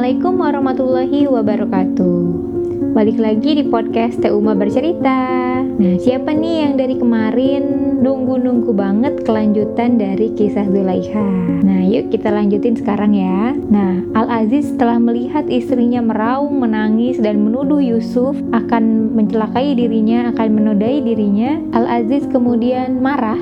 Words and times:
Assalamualaikum 0.00 0.40
warahmatullahi 0.40 1.20
wabarakatuh. 1.28 2.20
Balik 2.96 3.20
lagi 3.20 3.60
di 3.60 3.68
podcast 3.68 4.16
Teh 4.24 4.32
Uma 4.32 4.56
Bercerita. 4.56 5.12
Nah 5.60 6.00
siapa 6.00 6.32
nih 6.32 6.64
yang 6.64 6.80
dari 6.80 6.96
kemarin 6.96 7.62
nunggu-nunggu 8.00 8.72
banget 8.72 9.20
kelanjutan 9.28 10.00
dari 10.00 10.32
kisah 10.32 10.64
Zulaikha? 10.72 11.20
Nah 11.60 11.84
yuk 11.84 12.08
kita 12.08 12.32
lanjutin 12.32 12.80
sekarang 12.80 13.12
ya. 13.12 13.52
Nah 13.52 14.00
Al-Aziz 14.16 14.72
setelah 14.72 14.96
melihat 14.96 15.44
istrinya 15.52 16.00
meraung, 16.00 16.64
menangis 16.64 17.20
dan 17.20 17.44
menuduh 17.44 17.84
Yusuf 17.84 18.40
akan 18.56 19.12
mencelakai 19.12 19.76
dirinya, 19.76 20.32
akan 20.32 20.48
menodai 20.48 21.04
dirinya. 21.04 21.60
Al-Aziz 21.76 22.24
kemudian 22.32 23.04
marah 23.04 23.36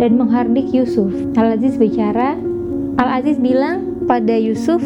dan 0.00 0.16
menghardik 0.16 0.72
Yusuf. 0.72 1.12
Al-Aziz 1.36 1.76
bicara 1.76 2.32
Al-Aziz 2.96 3.36
bilang 3.36 4.08
pada 4.08 4.40
Yusuf 4.40 4.80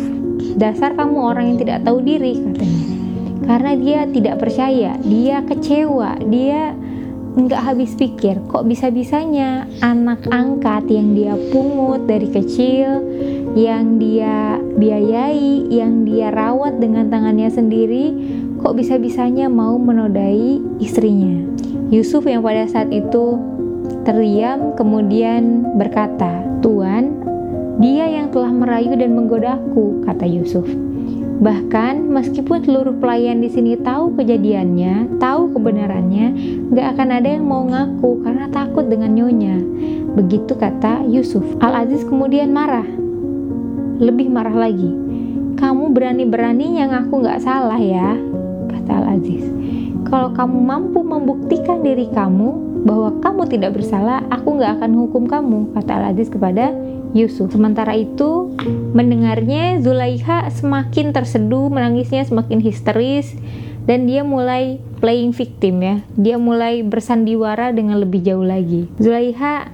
dasar 0.56 0.96
kamu 0.98 1.18
orang 1.18 1.44
yang 1.54 1.58
tidak 1.60 1.78
tahu 1.86 1.98
diri 2.02 2.34
katanya 2.38 3.00
karena 3.50 3.72
dia 3.74 4.00
tidak 4.06 4.36
percaya, 4.38 4.94
dia 5.02 5.42
kecewa, 5.42 6.22
dia 6.28 6.70
nggak 7.30 7.62
habis 7.62 7.94
pikir 7.94 8.42
kok 8.50 8.66
bisa-bisanya 8.66 9.66
anak 9.86 10.26
angkat 10.34 10.86
yang 10.90 11.14
dia 11.14 11.34
pungut 11.54 12.06
dari 12.06 12.26
kecil, 12.30 13.02
yang 13.54 13.98
dia 13.98 14.58
biayai, 14.78 15.66
yang 15.66 16.06
dia 16.06 16.30
rawat 16.34 16.78
dengan 16.78 17.10
tangannya 17.10 17.50
sendiri, 17.50 18.14
kok 18.62 18.78
bisa-bisanya 18.78 19.50
mau 19.50 19.78
menodai 19.78 20.62
istrinya. 20.78 21.42
Yusuf 21.90 22.26
yang 22.30 22.46
pada 22.46 22.70
saat 22.70 22.90
itu 22.94 23.38
terdiam 24.06 24.78
kemudian 24.78 25.74
berkata, 25.74 26.46
"Tuan, 26.62 27.19
dia 27.80 28.06
yang 28.06 28.28
telah 28.28 28.52
merayu 28.52 28.92
dan 28.94 29.16
menggodaku," 29.16 30.04
kata 30.04 30.28
Yusuf. 30.28 30.68
Bahkan 31.40 32.12
meskipun 32.12 32.60
seluruh 32.68 33.00
pelayan 33.00 33.40
di 33.40 33.48
sini 33.48 33.72
tahu 33.80 34.12
kejadiannya, 34.12 35.16
tahu 35.16 35.56
kebenarannya, 35.56 36.36
gak 36.76 36.86
akan 36.92 37.08
ada 37.16 37.28
yang 37.32 37.48
mau 37.48 37.64
ngaku 37.64 38.20
karena 38.20 38.44
takut 38.52 38.84
dengan 38.92 39.16
nyonya. 39.16 39.56
Begitu 40.20 40.52
kata 40.52 41.08
Yusuf. 41.08 41.40
Al-Aziz 41.64 42.04
kemudian 42.04 42.52
marah. 42.52 42.84
Lebih 43.96 44.28
marah 44.28 44.52
lagi. 44.52 44.92
Kamu 45.56 45.96
berani-beraninya 45.96 46.92
ngaku 46.92 47.24
gak 47.24 47.40
salah 47.40 47.80
ya, 47.80 48.20
kata. 48.68 48.99
Kalau 50.10 50.34
kamu 50.34 50.58
mampu 50.58 51.06
membuktikan 51.06 51.86
diri 51.86 52.10
kamu 52.10 52.82
bahwa 52.82 53.14
kamu 53.22 53.46
tidak 53.46 53.78
bersalah, 53.78 54.26
aku 54.26 54.58
gak 54.58 54.82
akan 54.82 54.92
hukum 55.06 55.30
kamu, 55.30 55.70
kata 55.78 56.02
Al-Aziz 56.02 56.26
kepada 56.26 56.74
Yusuf. 57.14 57.54
Sementara 57.54 57.94
itu, 57.94 58.50
mendengarnya 58.90 59.78
Zulaikha 59.78 60.50
semakin 60.50 61.14
terseduh, 61.14 61.70
menangisnya 61.70 62.26
semakin 62.26 62.58
histeris 62.58 63.38
dan 63.86 64.10
dia 64.10 64.26
mulai 64.26 64.82
playing 64.98 65.30
victim 65.30 65.78
ya. 65.78 65.96
Dia 66.18 66.36
mulai 66.42 66.82
bersandiwara 66.82 67.70
dengan 67.70 68.02
lebih 68.02 68.26
jauh 68.26 68.44
lagi. 68.44 68.90
Zulaikha 68.98 69.70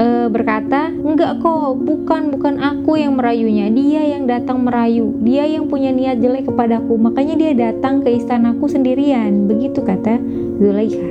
e, 0.00 0.06
berkata, 0.32 0.88
"Enggak 0.88 1.44
kok, 1.44 1.76
bukan 1.76 2.32
bukan 2.32 2.56
aku 2.56 2.96
yang 2.96 3.20
merayunya. 3.20 3.68
Dia 3.68 4.16
yang 4.16 4.24
datang 4.24 4.64
merayu. 4.64 5.12
Dia 5.20 5.44
yang 5.44 5.68
punya 5.68 5.92
niat 5.92 6.24
jelek 6.24 6.48
kepadaku. 6.48 6.96
Makanya 6.96 7.36
dia 7.36 7.52
datang 7.52 8.00
ke 8.00 8.08
istanaku 8.16 8.66
sendirian." 8.66 9.44
Begitu 9.44 9.84
kata 9.84 10.16
Zulaikha. 10.56 11.10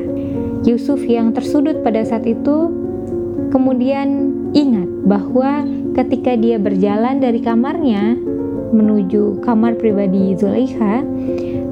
Yusuf 0.65 0.99
yang 1.07 1.31
tersudut 1.31 1.85
pada 1.85 2.03
saat 2.03 2.27
itu 2.27 2.67
kemudian 3.49 4.35
ingat 4.51 4.89
bahwa 5.07 5.63
ketika 5.95 6.35
dia 6.35 6.59
berjalan 6.59 7.23
dari 7.23 7.39
kamarnya 7.39 8.19
menuju 8.69 9.41
kamar 9.41 9.79
pribadi 9.79 10.35
Zulaikha, 10.37 11.01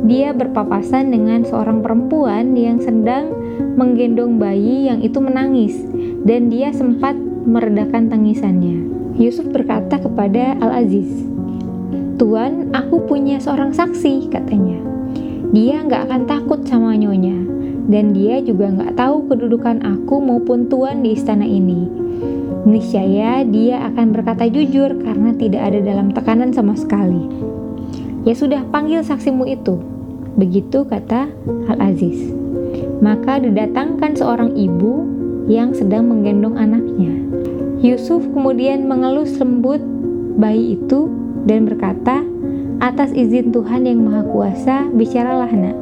dia 0.07 0.33
berpapasan 0.33 1.13
dengan 1.13 1.45
seorang 1.45 1.83
perempuan 1.83 2.57
yang 2.57 2.81
sedang 2.81 3.33
menggendong 3.77 4.41
bayi 4.41 4.89
yang 4.89 5.05
itu 5.05 5.21
menangis 5.21 5.77
dan 6.23 6.49
dia 6.49 6.73
sempat 6.73 7.13
meredakan 7.45 8.09
tangisannya. 8.09 8.87
Yusuf 9.17 9.49
berkata 9.49 9.97
kepada 10.01 10.57
Al-Aziz, 10.61 11.09
Tuan, 12.17 12.73
aku 12.73 13.05
punya 13.05 13.37
seorang 13.37 13.73
saksi, 13.73 14.33
katanya. 14.33 14.81
Dia 15.53 15.85
nggak 15.85 16.09
akan 16.09 16.21
takut 16.25 16.65
sama 16.65 16.97
nyonya, 16.97 17.37
dan 17.89 18.13
dia 18.13 18.41
juga 18.41 18.73
nggak 18.73 18.97
tahu 18.97 19.29
kedudukan 19.29 19.85
aku 19.85 20.17
maupun 20.17 20.65
tuan 20.65 21.05
di 21.05 21.13
istana 21.13 21.45
ini 21.45 22.07
niscaya 22.67 23.47
dia 23.47 23.79
akan 23.87 24.11
berkata 24.11 24.43
jujur 24.51 24.91
karena 24.99 25.31
tidak 25.39 25.71
ada 25.71 25.79
dalam 25.79 26.11
tekanan 26.11 26.51
sama 26.51 26.75
sekali. 26.75 27.23
Ya 28.27 28.35
sudah, 28.35 28.67
panggil 28.67 29.07
saksimu 29.07 29.47
itu. 29.47 29.79
Begitu 30.35 30.83
kata 30.83 31.31
Al-Aziz. 31.71 32.35
Maka 32.99 33.39
didatangkan 33.39 34.19
seorang 34.19 34.51
ibu 34.59 35.07
yang 35.47 35.71
sedang 35.71 36.11
menggendong 36.11 36.59
anaknya. 36.59 37.15
Yusuf 37.79 38.23
kemudian 38.35 38.85
mengelus 38.85 39.39
lembut 39.39 39.79
bayi 40.37 40.75
itu 40.75 41.09
dan 41.47 41.65
berkata, 41.65 42.21
"Atas 42.83 43.15
izin 43.15 43.55
Tuhan 43.55 43.87
yang 43.87 44.03
Maha 44.03 44.27
Kuasa, 44.27 44.85
bicaralah, 44.91 45.49
Nak." 45.49 45.77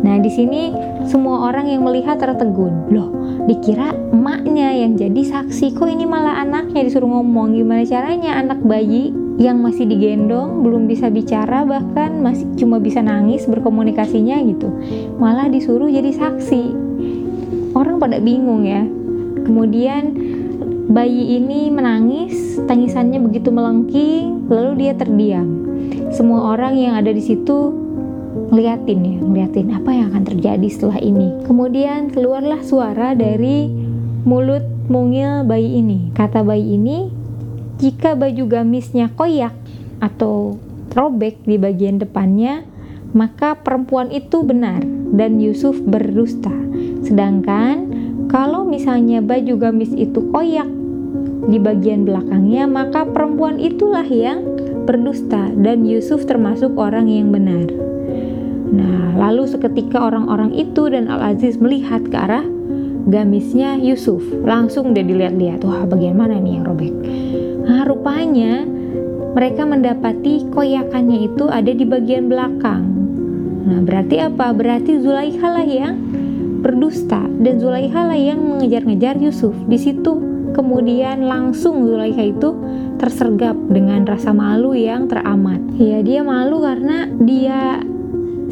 Nah, 0.00 0.16
di 0.16 0.32
sini 0.32 0.72
semua 1.04 1.52
orang 1.52 1.68
yang 1.68 1.84
melihat 1.84 2.16
tertegun. 2.16 2.88
Loh, 2.88 3.12
dikira 3.44 3.92
emaknya 4.16 4.72
yang 4.72 4.96
jadi 4.96 5.20
saksi, 5.20 5.76
kok 5.76 5.88
ini 5.92 6.08
malah 6.08 6.40
anaknya 6.40 6.88
disuruh 6.88 7.20
ngomong. 7.20 7.52
Gimana 7.52 7.84
caranya 7.84 8.40
anak 8.40 8.64
bayi 8.64 9.12
yang 9.36 9.60
masih 9.60 9.88
digendong, 9.88 10.64
belum 10.64 10.88
bisa 10.88 11.12
bicara, 11.12 11.68
bahkan 11.68 12.20
masih 12.20 12.48
cuma 12.56 12.80
bisa 12.80 13.04
nangis 13.04 13.44
berkomunikasinya 13.44 14.40
gitu. 14.48 14.68
Malah 15.20 15.52
disuruh 15.52 15.88
jadi 15.88 16.12
saksi. 16.12 16.89
Orang 17.72 18.02
pada 18.02 18.18
bingung 18.18 18.66
ya. 18.66 18.82
Kemudian 19.46 20.14
bayi 20.90 21.38
ini 21.38 21.70
menangis, 21.70 22.58
tangisannya 22.66 23.22
begitu 23.22 23.54
melengking, 23.54 24.50
lalu 24.50 24.86
dia 24.86 24.92
terdiam. 24.98 25.46
Semua 26.10 26.54
orang 26.54 26.74
yang 26.74 26.98
ada 26.98 27.14
di 27.14 27.22
situ 27.22 27.70
ngeliatin 28.50 29.00
ya, 29.06 29.16
ngeliatin 29.22 29.68
apa 29.74 29.90
yang 29.94 30.06
akan 30.10 30.24
terjadi 30.26 30.68
setelah 30.70 30.98
ini. 30.98 31.30
Kemudian 31.46 32.10
keluarlah 32.10 32.62
suara 32.66 33.14
dari 33.14 33.70
mulut 34.26 34.66
mungil 34.90 35.46
bayi 35.46 35.78
ini. 35.78 36.10
Kata 36.10 36.42
bayi 36.42 36.74
ini, 36.74 37.10
jika 37.78 38.18
baju 38.18 38.44
gamisnya 38.50 39.14
koyak 39.14 39.54
atau 40.02 40.58
robek 40.94 41.46
di 41.46 41.54
bagian 41.54 42.02
depannya, 42.02 42.66
maka 43.14 43.54
perempuan 43.58 44.10
itu 44.10 44.42
benar 44.42 44.82
dan 45.14 45.38
Yusuf 45.38 45.78
berdusta. 45.82 46.69
Sedangkan 47.04 47.76
kalau 48.30 48.62
misalnya 48.62 49.18
baju 49.18 49.58
gamis 49.58 49.90
itu 49.96 50.22
koyak 50.30 50.68
di 51.50 51.58
bagian 51.58 52.06
belakangnya, 52.06 52.68
maka 52.68 53.02
perempuan 53.08 53.58
itulah 53.58 54.06
yang 54.06 54.44
berdusta 54.84 55.50
dan 55.58 55.82
Yusuf 55.88 56.28
termasuk 56.28 56.76
orang 56.78 57.10
yang 57.10 57.32
benar. 57.34 57.66
Nah, 58.70 59.18
lalu 59.18 59.50
seketika 59.50 59.98
orang-orang 59.98 60.54
itu 60.54 60.86
dan 60.86 61.10
Al-Aziz 61.10 61.58
melihat 61.58 62.06
ke 62.06 62.14
arah 62.14 62.46
gamisnya 63.10 63.80
Yusuf. 63.80 64.22
Langsung 64.46 64.94
dia 64.94 65.02
dilihat-lihat, 65.02 65.66
wah 65.66 65.82
bagaimana 65.88 66.38
nih 66.38 66.60
yang 66.60 66.64
robek. 66.70 66.94
Nah, 67.66 67.82
rupanya 67.82 68.62
mereka 69.34 69.62
mendapati 69.66 70.46
koyakannya 70.54 71.26
itu 71.30 71.50
ada 71.50 71.70
di 71.70 71.82
bagian 71.82 72.30
belakang. 72.30 72.82
Nah, 73.66 73.80
berarti 73.82 74.22
apa? 74.22 74.54
Berarti 74.54 75.02
Zulaikha 75.02 75.48
lah 75.50 75.66
yang 75.66 75.94
berdusta 76.60 77.24
dan 77.40 77.58
Zulaikha 77.58 78.06
lah 78.06 78.16
yang 78.16 78.40
mengejar-ngejar 78.44 79.16
Yusuf. 79.18 79.56
Di 79.66 79.80
situ 79.80 80.20
kemudian 80.52 81.24
langsung 81.24 81.84
Zulaikha 81.88 82.24
itu 82.30 82.54
tersergap 83.00 83.56
dengan 83.72 84.04
rasa 84.04 84.30
malu 84.36 84.76
yang 84.76 85.08
teramat. 85.08 85.60
Ya, 85.80 86.04
dia 86.04 86.20
malu 86.20 86.60
karena 86.60 87.08
dia 87.20 87.80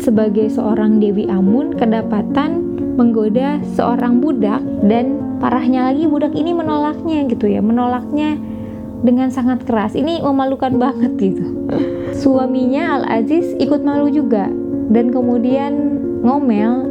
sebagai 0.01 0.49
seorang 0.49 1.03
Dewi 1.03 1.29
Amun 1.29 1.75
kedapatan 1.77 2.65
menggoda 2.99 3.63
seorang 3.79 4.19
budak 4.19 4.63
dan 4.87 5.39
parahnya 5.39 5.91
lagi 5.91 6.11
budak 6.11 6.35
ini 6.35 6.51
menolaknya 6.51 7.31
gitu 7.31 7.47
ya 7.47 7.63
menolaknya 7.63 8.35
dengan 9.07 9.31
sangat 9.31 9.63
keras 9.63 9.95
ini 9.95 10.19
memalukan 10.19 10.75
banget 10.75 11.15
gitu 11.19 11.47
suaminya 12.19 12.99
Al 12.99 13.23
Aziz 13.23 13.55
ikut 13.63 13.87
malu 13.87 14.11
juga 14.11 14.51
dan 14.91 15.15
kemudian 15.15 15.99
ngomel 16.27 16.88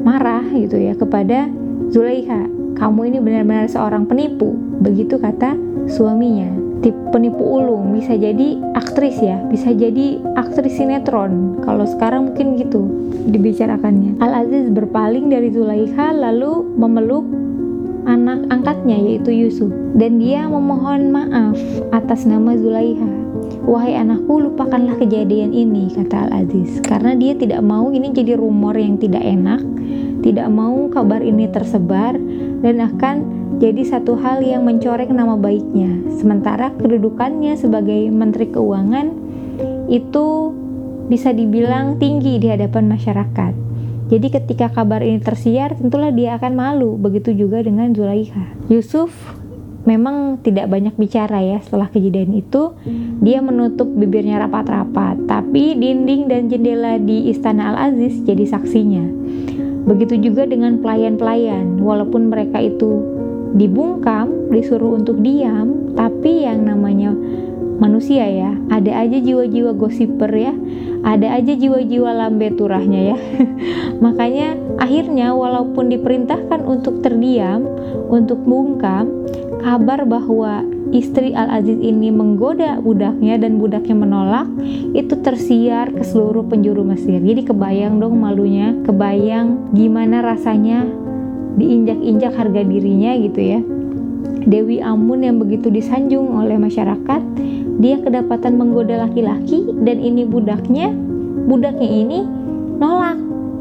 marah 0.00 0.44
gitu 0.52 0.76
ya 0.80 0.96
kepada 0.96 1.48
Zulaikha 1.90 2.48
kamu 2.78 3.12
ini 3.12 3.18
benar-benar 3.20 3.68
seorang 3.68 4.08
penipu 4.08 4.56
begitu 4.80 5.20
kata 5.20 5.52
suaminya. 5.84 6.48
Tip 6.80 6.96
penipu 7.12 7.44
ulung 7.44 7.92
bisa 7.92 8.16
jadi 8.16 8.56
aktris 8.72 9.20
ya 9.20 9.36
bisa 9.52 9.68
jadi 9.68 10.16
aktris 10.32 10.80
sinetron 10.80 11.60
kalau 11.60 11.84
sekarang 11.84 12.32
mungkin 12.32 12.56
gitu 12.56 12.88
dibicarakannya. 13.28 14.16
Al 14.24 14.48
Aziz 14.48 14.72
berpaling 14.72 15.28
dari 15.28 15.52
Zulaikha 15.52 16.16
lalu 16.16 16.64
memeluk 16.80 17.28
anak 18.08 18.48
angkatnya 18.48 18.96
yaitu 18.96 19.28
Yusuf. 19.28 19.68
Dan 19.92 20.24
dia 20.24 20.48
memohon 20.48 21.12
maaf 21.12 21.58
atas 21.92 22.24
nama 22.24 22.56
Zulaikha 22.56 23.29
Wahai 23.70 23.94
anakku, 23.94 24.42
lupakanlah 24.42 24.98
kejadian 24.98 25.54
ini, 25.54 25.94
kata 25.94 26.26
Al-Aziz. 26.26 26.82
Karena 26.82 27.14
dia 27.14 27.38
tidak 27.38 27.62
mau 27.62 27.94
ini 27.94 28.10
jadi 28.10 28.34
rumor 28.34 28.74
yang 28.74 28.98
tidak 28.98 29.22
enak, 29.22 29.62
tidak 30.26 30.50
mau 30.50 30.90
kabar 30.90 31.22
ini 31.22 31.46
tersebar, 31.46 32.18
dan 32.66 32.82
akan 32.82 33.16
jadi 33.62 33.86
satu 33.86 34.18
hal 34.18 34.42
yang 34.42 34.66
mencoreng 34.66 35.14
nama 35.14 35.38
baiknya. 35.38 36.02
Sementara 36.18 36.74
kedudukannya 36.82 37.54
sebagai 37.54 38.10
Menteri 38.10 38.50
Keuangan 38.50 39.06
itu 39.86 40.50
bisa 41.06 41.30
dibilang 41.30 42.02
tinggi 42.02 42.42
di 42.42 42.50
hadapan 42.50 42.90
masyarakat. 42.90 43.54
Jadi 44.10 44.26
ketika 44.34 44.74
kabar 44.74 44.98
ini 45.06 45.22
tersiar, 45.22 45.78
tentulah 45.78 46.10
dia 46.10 46.34
akan 46.42 46.58
malu. 46.58 46.98
Begitu 46.98 47.38
juga 47.38 47.62
dengan 47.62 47.94
Zulaikha. 47.94 48.50
Yusuf 48.66 49.14
memang 49.84 50.40
tidak 50.44 50.68
banyak 50.68 50.94
bicara 50.96 51.40
ya 51.40 51.58
setelah 51.62 51.88
kejadian 51.88 52.36
itu. 52.36 52.72
Dia 53.20 53.40
menutup 53.40 53.88
bibirnya 53.88 54.40
rapat-rapat 54.42 55.24
tapi 55.24 55.76
dinding 55.76 56.28
dan 56.28 56.48
jendela 56.48 56.96
di 57.00 57.32
istana 57.32 57.74
Al-Aziz 57.74 58.20
jadi 58.24 58.44
saksinya. 58.44 59.04
Begitu 59.88 60.20
juga 60.30 60.44
dengan 60.44 60.78
pelayan-pelayan 60.84 61.80
walaupun 61.80 62.28
mereka 62.28 62.60
itu 62.60 63.00
dibungkam 63.56 64.52
disuruh 64.52 64.94
untuk 64.94 65.18
diam 65.24 65.94
tapi 65.98 66.46
yang 66.46 66.62
namanya 66.62 67.10
manusia 67.80 68.28
ya. 68.28 68.52
Ada 68.68 69.08
aja 69.08 69.18
jiwa-jiwa 69.18 69.72
gosiper 69.74 70.30
ya. 70.30 70.52
Ada 71.00 71.40
aja 71.40 71.56
jiwa-jiwa 71.56 72.12
lambe 72.12 72.52
turahnya 72.52 73.16
ya. 73.16 73.18
Makanya 74.04 74.54
akhirnya 74.76 75.32
walaupun 75.32 75.88
diperintahkan 75.88 76.60
untuk 76.62 77.00
terdiam 77.00 77.64
untuk 78.12 78.44
bungkam 78.44 79.08
kabar 79.64 80.04
bahwa 80.04 80.64
istri 80.90 81.36
Al-Aziz 81.36 81.78
ini 81.80 82.08
menggoda 82.10 82.80
budaknya 82.80 83.36
dan 83.36 83.60
budaknya 83.60 83.96
menolak 83.96 84.48
itu 84.96 85.14
tersiar 85.20 85.92
ke 85.92 86.04
seluruh 86.04 86.44
penjuru 86.48 86.82
Mesir. 86.82 87.20
Jadi 87.20 87.46
kebayang 87.46 88.00
dong 88.00 88.18
malunya 88.18 88.76
kebayang 88.84 89.72
gimana 89.76 90.24
rasanya 90.24 90.84
diinjak-injak 91.60 92.32
harga 92.34 92.62
dirinya 92.64 93.12
gitu 93.20 93.40
ya. 93.40 93.60
Dewi 94.40 94.80
Amun 94.80 95.20
yang 95.20 95.36
begitu 95.36 95.68
disanjung 95.68 96.32
oleh 96.32 96.56
masyarakat 96.56 97.22
dia 97.80 97.96
kedapatan 97.96 98.60
menggoda 98.60 99.08
laki-laki 99.08 99.64
dan 99.82 99.96
ini 99.98 100.28
budaknya 100.28 100.92
budaknya 101.48 101.88
ini 101.88 102.18
nolak. 102.76 103.16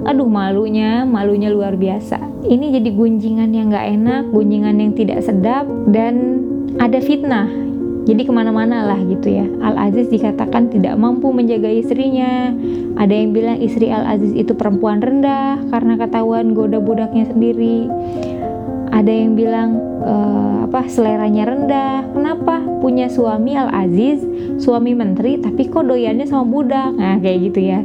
Aduh 0.07 0.27
malunya 0.27 1.07
malunya 1.07 1.47
luar 1.51 1.79
biasa. 1.79 2.19
Ini 2.43 2.79
jadi 2.79 2.89
gunjingan 2.95 3.51
yang 3.55 3.71
gak 3.71 3.87
enak 3.99 4.23
gunjingan 4.31 4.75
yang 4.79 4.91
tidak 4.95 5.23
sedap 5.23 5.63
dan 5.91 6.43
ada 6.79 6.99
fitnah. 6.99 7.47
Jadi 8.07 8.25
ke 8.25 8.31
mana-mana 8.31 8.89
lah 8.89 8.99
gitu 9.05 9.27
ya. 9.27 9.45
Al-Aziz 9.61 10.09
dikatakan 10.09 10.71
tidak 10.71 10.97
mampu 10.97 11.29
menjaga 11.29 11.69
istrinya. 11.69 12.51
Ada 12.99 13.13
yang 13.13 13.31
bilang 13.35 13.59
istri 13.61 13.91
Al-Aziz 13.91 14.33
itu 14.35 14.51
perempuan 14.55 14.99
rendah 14.99 15.61
karena 15.71 15.93
ketahuan 15.99 16.57
goda 16.57 16.81
budaknya 16.81 17.29
sendiri 17.29 17.85
ada 18.89 19.11
yang 19.11 19.37
bilang 19.37 19.77
e, 20.01 20.13
apa 20.69 20.85
seleranya 20.89 21.49
rendah. 21.49 22.09
Kenapa? 22.13 22.61
Punya 22.79 23.09
suami 23.09 23.53
Al 23.57 23.69
Aziz 23.69 24.21
suami 24.61 24.93
menteri 24.93 25.39
tapi 25.39 25.69
kok 25.69 25.87
doyannya 25.87 26.25
sama 26.25 26.45
budak? 26.45 26.93
Nah 26.97 27.17
kayak 27.21 27.51
gitu 27.51 27.59
ya. 27.63 27.79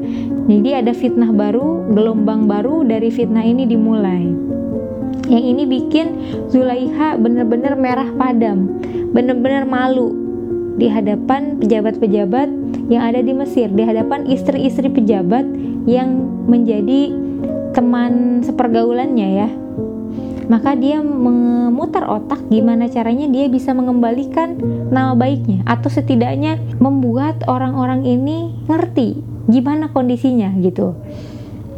Jadi 0.48 0.70
ada 0.76 0.92
fitnah 0.92 1.32
baru 1.32 1.88
gelombang 1.92 2.48
baru 2.48 2.84
dari 2.84 3.08
fitnah 3.08 3.44
ini 3.44 3.64
dimulai. 3.68 4.32
Yang 5.24 5.44
ini 5.56 5.62
bikin 5.64 6.06
Zulaiha 6.52 7.16
bener-bener 7.16 7.72
merah 7.80 8.12
padam 8.20 8.68
bener-bener 9.14 9.62
malu 9.62 10.10
di 10.74 10.90
hadapan 10.90 11.62
pejabat-pejabat 11.62 12.50
yang 12.90 13.02
ada 13.06 13.22
di 13.22 13.30
Mesir 13.30 13.70
di 13.70 13.86
hadapan 13.86 14.26
istri-istri 14.26 14.90
pejabat 14.90 15.46
yang 15.86 16.26
menjadi 16.50 17.14
teman 17.72 18.42
sepergaulannya 18.42 19.28
ya 19.46 19.48
maka 20.46 20.76
dia 20.76 21.00
memutar 21.00 22.04
otak 22.08 22.44
gimana 22.52 22.88
caranya 22.92 23.28
dia 23.28 23.48
bisa 23.48 23.72
mengembalikan 23.72 24.56
nama 24.92 25.16
baiknya 25.16 25.64
atau 25.64 25.88
setidaknya 25.88 26.60
membuat 26.78 27.44
orang-orang 27.48 28.04
ini 28.04 28.52
ngerti 28.68 29.20
gimana 29.48 29.92
kondisinya 29.92 30.52
gitu. 30.60 30.96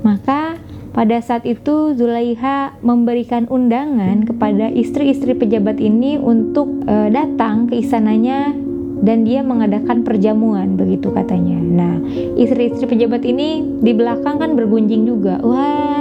Maka 0.07 0.59
pada 0.97 1.21
saat 1.21 1.45
itu 1.45 1.93
Zulaiha 1.93 2.81
memberikan 2.81 3.45
undangan 3.53 4.25
kepada 4.25 4.73
istri-istri 4.73 5.37
pejabat 5.37 5.77
ini 5.77 6.17
untuk 6.17 6.89
e, 6.89 7.13
datang 7.13 7.69
ke 7.69 7.85
istananya 7.85 8.57
dan 9.05 9.29
dia 9.29 9.45
mengadakan 9.45 10.09
perjamuan 10.09 10.81
begitu 10.81 11.13
katanya. 11.13 11.61
Nah, 11.61 12.01
istri-istri 12.41 12.89
pejabat 12.89 13.29
ini 13.29 13.61
di 13.85 13.93
belakang 13.93 14.41
kan 14.41 14.57
bergunjing 14.57 15.05
juga. 15.05 15.37
Wah, 15.45 16.01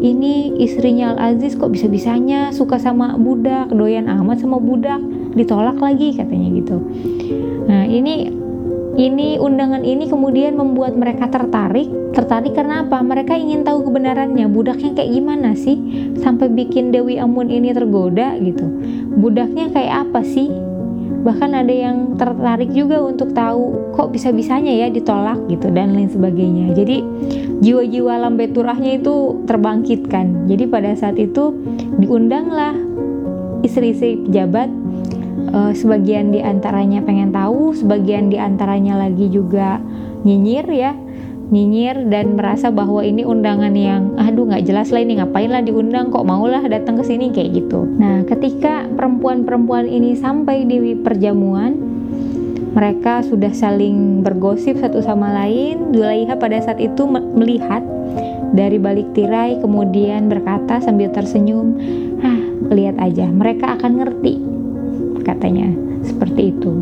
ini 0.00 0.56
istrinya 0.56 1.12
Al 1.14 1.36
Aziz 1.36 1.54
kok 1.54 1.70
bisa 1.70 1.86
bisanya 1.86 2.50
suka 2.56 2.80
sama 2.80 3.20
budak 3.20 3.68
doyan 3.68 4.08
amat 4.08 4.40
sama 4.40 4.56
budak 4.56 4.98
ditolak 5.36 5.76
lagi 5.76 6.16
katanya 6.16 6.48
gitu. 6.56 6.76
Nah 7.68 7.84
ini 7.84 8.32
ini 8.96 9.38
undangan 9.38 9.86
ini 9.86 10.08
kemudian 10.08 10.56
membuat 10.56 10.96
mereka 10.96 11.30
tertarik. 11.30 11.86
Tertarik 12.10 12.58
karena 12.58 12.82
apa? 12.82 12.98
Mereka 12.98 13.38
ingin 13.38 13.62
tahu 13.62 13.86
kebenarannya. 13.86 14.50
Budaknya 14.50 14.98
kayak 14.98 15.14
gimana 15.14 15.54
sih? 15.54 15.78
Sampai 16.18 16.50
bikin 16.50 16.90
Dewi 16.90 17.22
Amun 17.22 17.48
ini 17.48 17.70
tergoda 17.70 18.34
gitu. 18.42 18.66
Budaknya 19.14 19.70
kayak 19.70 20.10
apa 20.10 20.26
sih 20.26 20.50
bahkan 21.20 21.52
ada 21.52 21.72
yang 21.72 22.16
tertarik 22.16 22.72
juga 22.72 23.00
untuk 23.04 23.36
tahu 23.36 23.92
kok 23.92 24.08
bisa-bisanya 24.12 24.72
ya 24.72 24.88
ditolak 24.88 25.36
gitu 25.52 25.68
dan 25.68 25.92
lain 25.92 26.08
sebagainya. 26.08 26.72
Jadi 26.72 27.04
jiwa-jiwa 27.60 28.24
lambe 28.24 28.48
turahnya 28.48 28.96
itu 28.96 29.44
terbangkitkan 29.44 30.48
jadi 30.48 30.64
pada 30.66 30.96
saat 30.96 31.20
itu 31.20 31.52
diundanglah 32.00 32.72
istri-istri 33.60 34.24
pejabat 34.24 34.72
uh, 35.52 35.72
sebagian 35.76 36.32
di 36.32 36.40
antaranya 36.40 37.04
pengen 37.04 37.30
tahu 37.36 37.76
sebagian 37.76 38.32
di 38.32 38.40
antaranya 38.40 38.96
lagi 38.96 39.28
juga 39.28 39.76
nyinyir 40.24 40.66
ya 40.72 40.92
nyinyir 41.50 42.06
dan 42.06 42.38
merasa 42.38 42.70
bahwa 42.70 43.02
ini 43.02 43.26
undangan 43.26 43.74
yang 43.74 44.14
aduh 44.16 44.46
nggak 44.46 44.64
jelas 44.70 44.94
lah 44.94 45.02
ini 45.02 45.18
ngapain 45.18 45.50
lah 45.50 45.60
diundang 45.60 46.14
kok 46.14 46.22
maulah 46.22 46.62
datang 46.70 46.94
ke 46.96 47.04
sini 47.04 47.34
kayak 47.34 47.58
gitu. 47.58 47.84
Nah, 47.98 48.22
ketika 48.24 48.86
perempuan-perempuan 48.94 49.90
ini 49.90 50.14
sampai 50.14 50.62
di 50.64 50.94
perjamuan, 50.94 51.74
mereka 52.70 53.26
sudah 53.26 53.50
saling 53.50 54.22
bergosip 54.22 54.78
satu 54.78 55.02
sama 55.02 55.34
lain. 55.34 55.90
Zulaiha 55.90 56.38
pada 56.38 56.62
saat 56.62 56.78
itu 56.78 57.02
melihat 57.10 57.82
dari 58.54 58.78
balik 58.78 59.10
tirai 59.12 59.58
kemudian 59.58 60.30
berkata 60.30 60.78
sambil 60.78 61.10
tersenyum, 61.10 61.74
"Ah, 62.22 62.38
lihat 62.70 62.94
aja, 63.02 63.26
mereka 63.26 63.74
akan 63.74 64.06
ngerti." 64.06 64.50
katanya. 65.22 65.68
Seperti 66.00 66.50
itu. 66.56 66.72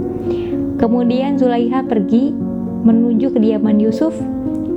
Kemudian 0.79 1.37
Zulaiha 1.37 1.83
pergi 1.85 2.31
menuju 2.87 3.35
kediaman 3.35 3.83
Yusuf 3.83 4.15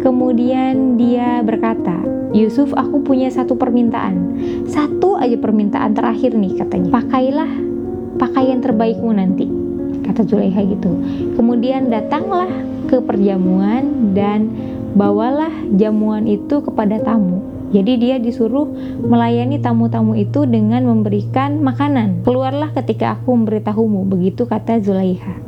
Kemudian 0.01 0.97
dia 0.97 1.45
berkata, 1.45 2.01
Yusuf 2.33 2.73
aku 2.73 3.03
punya 3.05 3.27
satu 3.27 3.59
permintaan 3.59 4.39
Satu 4.65 5.19
aja 5.19 5.35
permintaan 5.35 5.91
terakhir 5.91 6.31
nih 6.31 6.57
katanya 6.63 6.89
Pakailah 6.89 7.51
pakaian 8.17 8.63
terbaikmu 8.63 9.11
nanti 9.11 9.45
Kata 10.01 10.23
Zulaiha 10.23 10.63
gitu 10.63 10.91
Kemudian 11.35 11.91
datanglah 11.91 12.47
ke 12.87 13.03
perjamuan 13.03 14.15
dan 14.15 14.47
bawalah 14.95 15.51
jamuan 15.75 16.27
itu 16.27 16.63
kepada 16.63 16.99
tamu 17.03 17.51
jadi 17.71 17.95
dia 17.95 18.15
disuruh 18.19 18.67
melayani 18.99 19.55
tamu-tamu 19.63 20.11
itu 20.19 20.43
dengan 20.43 20.83
memberikan 20.83 21.63
makanan. 21.63 22.19
Keluarlah 22.27 22.75
ketika 22.75 23.15
aku 23.15 23.31
memberitahumu, 23.31 24.11
begitu 24.11 24.43
kata 24.43 24.83
Zulaiha. 24.83 25.39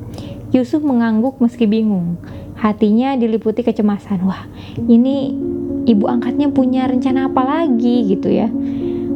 Yusuf 0.55 0.79
mengangguk 0.87 1.43
meski 1.43 1.67
bingung. 1.67 2.15
Hatinya 2.63 3.19
diliputi 3.19 3.59
kecemasan. 3.59 4.23
Wah, 4.23 4.47
ini 4.87 5.35
ibu 5.83 6.07
angkatnya 6.07 6.47
punya 6.47 6.87
rencana 6.87 7.27
apa 7.27 7.43
lagi 7.43 8.07
gitu 8.07 8.31
ya? 8.31 8.47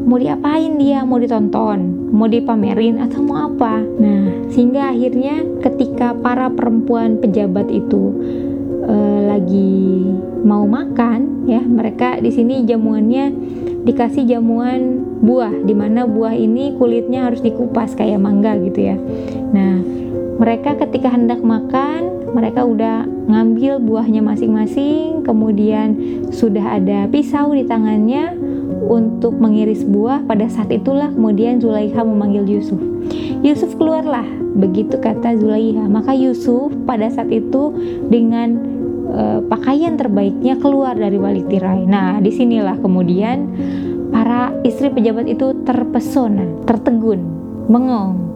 Mau 0.07 0.19
diapain 0.19 0.75
dia? 0.75 1.07
Mau 1.07 1.15
ditonton? 1.15 2.11
Mau 2.11 2.27
dipamerin 2.27 2.99
atau 2.99 3.23
mau 3.23 3.47
apa? 3.47 3.79
Nah, 3.79 4.51
sehingga 4.51 4.91
akhirnya 4.91 5.47
ketika 5.63 6.11
para 6.11 6.51
perempuan 6.51 7.23
pejabat 7.23 7.71
itu 7.71 8.11
uh, 8.83 9.21
lagi 9.31 10.11
mau 10.43 10.67
makan 10.67 11.47
ya, 11.47 11.63
mereka 11.63 12.19
di 12.19 12.31
sini 12.35 12.67
jamuannya 12.67 13.31
dikasih 13.87 14.27
jamuan 14.27 15.07
buah 15.23 15.63
di 15.63 15.71
mana 15.71 16.03
buah 16.03 16.35
ini 16.35 16.75
kulitnya 16.75 17.31
harus 17.31 17.39
dikupas 17.39 17.95
kayak 17.95 18.19
mangga 18.19 18.59
gitu 18.59 18.91
ya. 18.91 18.99
Nah, 19.55 19.79
mereka 20.35 20.75
ketika 20.83 21.15
hendak 21.15 21.39
makan 21.39 22.31
mereka 22.35 22.67
udah 22.67 23.16
ngambil 23.27 23.83
buahnya 23.83 24.23
masing-masing, 24.23 25.21
kemudian 25.27 25.95
sudah 26.31 26.79
ada 26.79 27.05
pisau 27.11 27.51
di 27.51 27.67
tangannya 27.67 28.33
untuk 28.87 29.35
mengiris 29.35 29.83
buah. 29.83 30.23
Pada 30.23 30.47
saat 30.47 30.71
itulah 30.71 31.11
kemudian 31.11 31.59
Zulaikha 31.59 32.01
memanggil 32.07 32.47
Yusuf. 32.47 32.79
Yusuf 33.45 33.75
keluarlah 33.77 34.25
begitu 34.57 34.97
kata 34.97 35.37
Zulaiha 35.37 35.85
maka 35.85 36.17
Yusuf 36.17 36.73
pada 36.89 37.07
saat 37.13 37.29
itu 37.29 37.71
dengan 38.09 38.57
uh, 39.13 39.39
pakaian 39.45 39.93
terbaiknya 39.95 40.57
keluar 40.57 40.97
dari 40.97 41.21
balik 41.21 41.45
tirai 41.45 41.85
nah 41.85 42.17
di 42.17 42.33
sinilah 42.33 42.81
kemudian 42.81 43.45
para 44.09 44.49
istri 44.65 44.89
pejabat 44.89 45.29
itu 45.29 45.53
terpesona 45.61 46.65
tertegun 46.65 47.21
bengong 47.69 48.26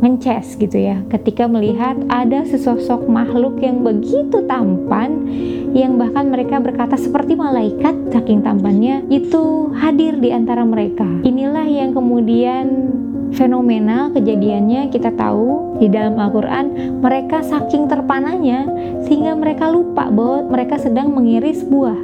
ngeces 0.00 0.56
gitu 0.56 0.76
ya. 0.80 1.04
Ketika 1.12 1.46
melihat 1.46 1.96
ada 2.08 2.44
sesosok 2.48 3.06
makhluk 3.06 3.60
yang 3.60 3.84
begitu 3.84 4.44
tampan 4.48 5.28
yang 5.70 6.00
bahkan 6.00 6.32
mereka 6.32 6.58
berkata 6.58 6.98
seperti 6.98 7.38
malaikat 7.38 7.94
saking 8.10 8.42
tampannya 8.42 9.06
itu 9.12 9.70
hadir 9.76 10.18
di 10.18 10.34
antara 10.34 10.66
mereka. 10.66 11.06
Inilah 11.22 11.68
yang 11.68 11.94
kemudian 11.94 12.90
fenomena 13.30 14.10
kejadiannya 14.10 14.90
kita 14.90 15.14
tahu 15.14 15.78
di 15.78 15.86
dalam 15.86 16.18
Al-Quran. 16.18 16.98
Mereka 16.98 17.46
saking 17.46 17.86
terpananya 17.86 18.66
sehingga 19.06 19.36
mereka 19.38 19.70
lupa 19.70 20.10
bahwa 20.10 20.50
mereka 20.50 20.80
sedang 20.80 21.14
mengiris 21.14 21.62
buah. 21.62 21.96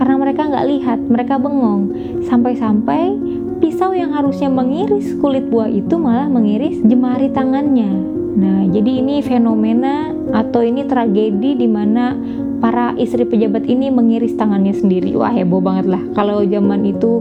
Karena 0.00 0.16
mereka 0.16 0.48
nggak 0.48 0.66
lihat 0.66 0.98
mereka 1.06 1.36
bengong. 1.36 1.92
Sampai-sampai 2.24 3.29
pisau 3.60 3.92
yang 3.92 4.16
harusnya 4.16 4.48
mengiris 4.48 5.14
kulit 5.20 5.46
buah 5.52 5.68
itu 5.68 6.00
malah 6.00 6.26
mengiris 6.26 6.80
jemari 6.82 7.28
tangannya. 7.30 7.92
Nah, 8.30 8.64
jadi 8.72 9.04
ini 9.04 9.20
fenomena 9.20 10.16
atau 10.32 10.64
ini 10.64 10.88
tragedi 10.88 11.60
di 11.60 11.68
mana 11.68 12.16
para 12.64 12.96
istri 12.96 13.28
pejabat 13.28 13.68
ini 13.68 13.92
mengiris 13.92 14.36
tangannya 14.36 14.72
sendiri. 14.72 15.12
Wah, 15.12 15.32
heboh 15.32 15.60
banget 15.60 15.92
lah. 15.92 16.02
Kalau 16.16 16.40
zaman 16.44 16.88
itu 16.88 17.20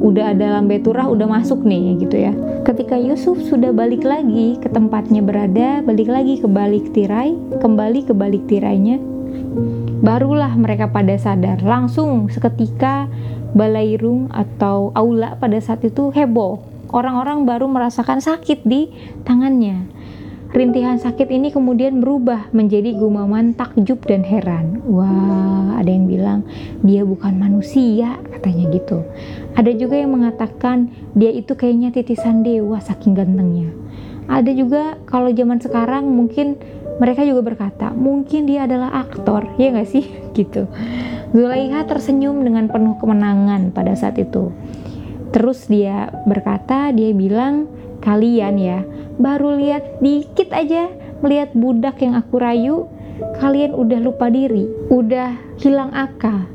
udah 0.00 0.32
ada 0.32 0.58
lambe 0.58 0.78
turah 0.80 1.10
udah 1.10 1.26
masuk 1.26 1.66
nih 1.66 1.98
gitu 1.98 2.16
ya. 2.16 2.32
Ketika 2.62 2.94
Yusuf 2.94 3.40
sudah 3.40 3.72
balik 3.74 4.04
lagi 4.04 4.60
ke 4.60 4.68
tempatnya 4.70 5.24
berada, 5.24 5.80
balik 5.82 6.06
lagi 6.06 6.38
ke 6.38 6.46
balik 6.46 6.92
tirai, 6.92 7.34
kembali 7.58 8.04
ke 8.04 8.12
balik 8.12 8.44
tirainya, 8.46 9.00
barulah 10.00 10.54
mereka 10.54 10.88
pada 10.88 11.14
sadar 11.18 11.60
langsung 11.60 12.30
seketika 12.30 13.10
balairung 13.52 14.30
atau 14.30 14.94
aula 14.94 15.34
pada 15.36 15.58
saat 15.58 15.82
itu 15.82 16.14
heboh. 16.14 16.62
Orang-orang 16.90 17.46
baru 17.46 17.70
merasakan 17.70 18.18
sakit 18.18 18.66
di 18.66 18.90
tangannya. 19.22 19.86
Rintihan 20.50 20.98
sakit 20.98 21.30
ini 21.30 21.54
kemudian 21.54 22.02
berubah 22.02 22.50
menjadi 22.50 22.98
gumaman 22.98 23.54
takjub 23.54 24.02
dan 24.02 24.26
heran. 24.26 24.82
Wah, 24.82 25.78
ada 25.78 25.86
yang 25.86 26.10
bilang 26.10 26.42
dia 26.82 27.06
bukan 27.06 27.38
manusia, 27.38 28.18
katanya 28.34 28.74
gitu. 28.74 29.06
Ada 29.54 29.70
juga 29.78 30.02
yang 30.02 30.10
mengatakan 30.10 30.90
dia 31.14 31.30
itu 31.30 31.54
kayaknya 31.54 31.94
titisan 31.94 32.42
dewa 32.42 32.82
saking 32.82 33.14
gantengnya. 33.14 33.70
Ada 34.26 34.50
juga 34.50 34.98
kalau 35.06 35.30
zaman 35.30 35.62
sekarang 35.62 36.10
mungkin 36.10 36.58
mereka 37.00 37.24
juga 37.24 37.40
berkata 37.40 37.96
mungkin 37.96 38.44
dia 38.44 38.68
adalah 38.68 38.92
aktor, 39.08 39.56
ya 39.56 39.72
nggak 39.72 39.88
sih? 39.88 40.04
Gitu. 40.36 40.68
Zulaiha 41.32 41.88
tersenyum 41.88 42.44
dengan 42.44 42.68
penuh 42.68 43.00
kemenangan 43.00 43.72
pada 43.72 43.96
saat 43.96 44.20
itu. 44.20 44.52
Terus 45.32 45.66
dia 45.66 46.12
berkata, 46.28 46.92
dia 46.92 47.16
bilang, 47.16 47.66
kalian 48.04 48.54
ya, 48.60 48.82
baru 49.16 49.56
lihat 49.56 50.02
dikit 50.02 50.50
aja 50.50 50.90
melihat 51.20 51.52
budak 51.54 52.00
yang 52.02 52.16
aku 52.18 52.36
rayu, 52.40 52.76
kalian 53.38 53.76
udah 53.76 54.00
lupa 54.00 54.28
diri, 54.32 54.66
udah 54.90 55.36
hilang 55.60 55.92
akal. 55.92 56.48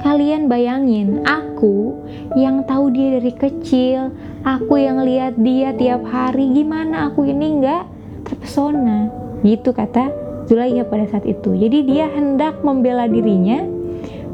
Kalian 0.00 0.46
bayangin, 0.46 1.26
aku 1.26 1.92
yang 2.38 2.64
tahu 2.64 2.94
dia 2.94 3.20
dari 3.20 3.32
kecil, 3.34 4.14
aku 4.46 4.80
yang 4.80 5.02
lihat 5.02 5.36
dia 5.36 5.74
tiap 5.74 6.06
hari, 6.06 6.54
gimana 6.54 7.10
aku 7.10 7.26
ini 7.26 7.60
nggak 7.60 7.84
terpesona? 8.24 9.19
Gitu 9.40 9.72
kata 9.72 10.10
Zulaiha 10.50 10.82
pada 10.88 11.06
saat 11.06 11.24
itu. 11.24 11.54
Jadi 11.54 11.86
dia 11.86 12.10
hendak 12.10 12.60
membela 12.66 13.06
dirinya 13.06 13.62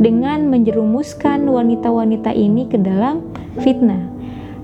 dengan 0.01 0.49
menjerumuskan 0.49 1.45
wanita-wanita 1.45 2.33
ini 2.33 2.65
ke 2.69 2.81
dalam 2.81 3.21
fitnah. 3.61 4.09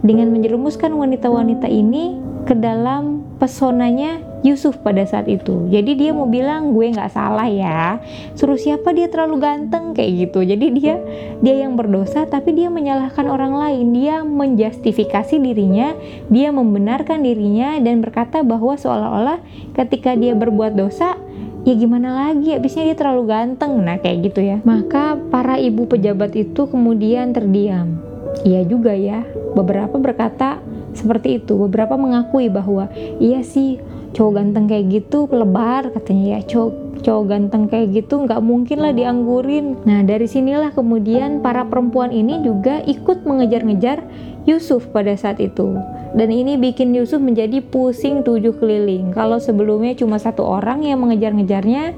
Dengan 0.02 0.34
menjerumuskan 0.34 0.96
wanita-wanita 0.98 1.70
ini 1.70 2.18
ke 2.48 2.58
dalam 2.58 3.22
pesonanya 3.38 4.18
Yusuf 4.42 4.78
pada 4.82 5.06
saat 5.06 5.30
itu. 5.30 5.70
Jadi 5.70 5.94
dia 5.94 6.10
mau 6.10 6.26
bilang 6.26 6.74
gue 6.74 6.90
nggak 6.90 7.14
salah 7.14 7.46
ya. 7.46 8.02
Suruh 8.34 8.58
siapa 8.58 8.90
dia 8.90 9.06
terlalu 9.06 9.38
ganteng 9.38 9.94
kayak 9.94 10.28
gitu. 10.28 10.42
Jadi 10.42 10.66
dia 10.76 10.98
dia 11.38 11.54
yang 11.62 11.78
berdosa 11.78 12.26
tapi 12.26 12.54
dia 12.54 12.68
menyalahkan 12.68 13.30
orang 13.30 13.54
lain. 13.54 13.94
Dia 13.94 14.26
menjustifikasi 14.26 15.38
dirinya, 15.38 15.94
dia 16.26 16.50
membenarkan 16.50 17.22
dirinya 17.22 17.78
dan 17.78 18.02
berkata 18.02 18.42
bahwa 18.42 18.74
seolah-olah 18.74 19.38
ketika 19.78 20.18
dia 20.18 20.34
berbuat 20.34 20.74
dosa 20.74 21.14
ya 21.62 21.78
gimana 21.78 22.26
lagi 22.26 22.58
abisnya 22.58 22.90
dia 22.90 22.96
terlalu 22.98 23.30
ganteng 23.30 23.86
nah 23.86 23.94
kayak 23.94 24.26
gitu 24.26 24.42
ya 24.42 24.58
maka 24.66 25.14
para 25.30 25.62
ibu 25.62 25.86
pejabat 25.86 26.34
itu 26.34 26.66
kemudian 26.66 27.30
terdiam 27.30 28.02
iya 28.42 28.66
juga 28.66 28.90
ya 28.90 29.22
beberapa 29.54 29.94
berkata 30.02 30.58
seperti 30.92 31.38
itu 31.38 31.54
beberapa 31.56 31.94
mengakui 31.94 32.50
bahwa 32.50 32.90
iya 33.22 33.46
sih 33.46 33.78
cowok 34.12 34.32
ganteng 34.38 34.64
kayak 34.68 34.84
gitu 34.92 35.28
lebar 35.32 35.88
katanya 35.92 36.38
ya 36.38 36.40
cowok 36.44 36.72
cowok 37.02 37.24
ganteng 37.26 37.64
kayak 37.66 37.88
gitu 37.96 38.14
nggak 38.22 38.40
mungkin 38.44 38.78
lah 38.84 38.92
dianggurin 38.94 39.82
nah 39.82 40.04
dari 40.04 40.28
sinilah 40.28 40.70
kemudian 40.76 41.40
para 41.40 41.64
perempuan 41.66 42.12
ini 42.14 42.44
juga 42.44 42.84
ikut 42.84 43.24
mengejar-ngejar 43.24 44.04
Yusuf 44.44 44.86
pada 44.92 45.16
saat 45.16 45.40
itu 45.40 45.74
dan 46.12 46.28
ini 46.28 46.60
bikin 46.60 46.92
Yusuf 46.92 47.24
menjadi 47.24 47.64
pusing 47.64 48.20
tujuh 48.20 48.52
keliling. 48.60 49.16
Kalau 49.16 49.40
sebelumnya 49.40 49.96
cuma 49.96 50.20
satu 50.20 50.44
orang 50.44 50.84
yang 50.84 51.00
mengejar-ngejarnya, 51.00 51.96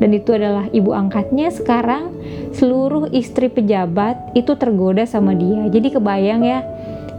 dan 0.00 0.10
itu 0.16 0.32
adalah 0.32 0.64
ibu 0.72 0.96
angkatnya, 0.96 1.52
sekarang 1.52 2.08
seluruh 2.56 3.12
istri 3.12 3.52
pejabat 3.52 4.16
itu 4.32 4.56
tergoda 4.56 5.04
sama 5.04 5.36
dia. 5.36 5.68
Jadi 5.68 5.92
kebayang 5.92 6.40
ya, 6.40 6.64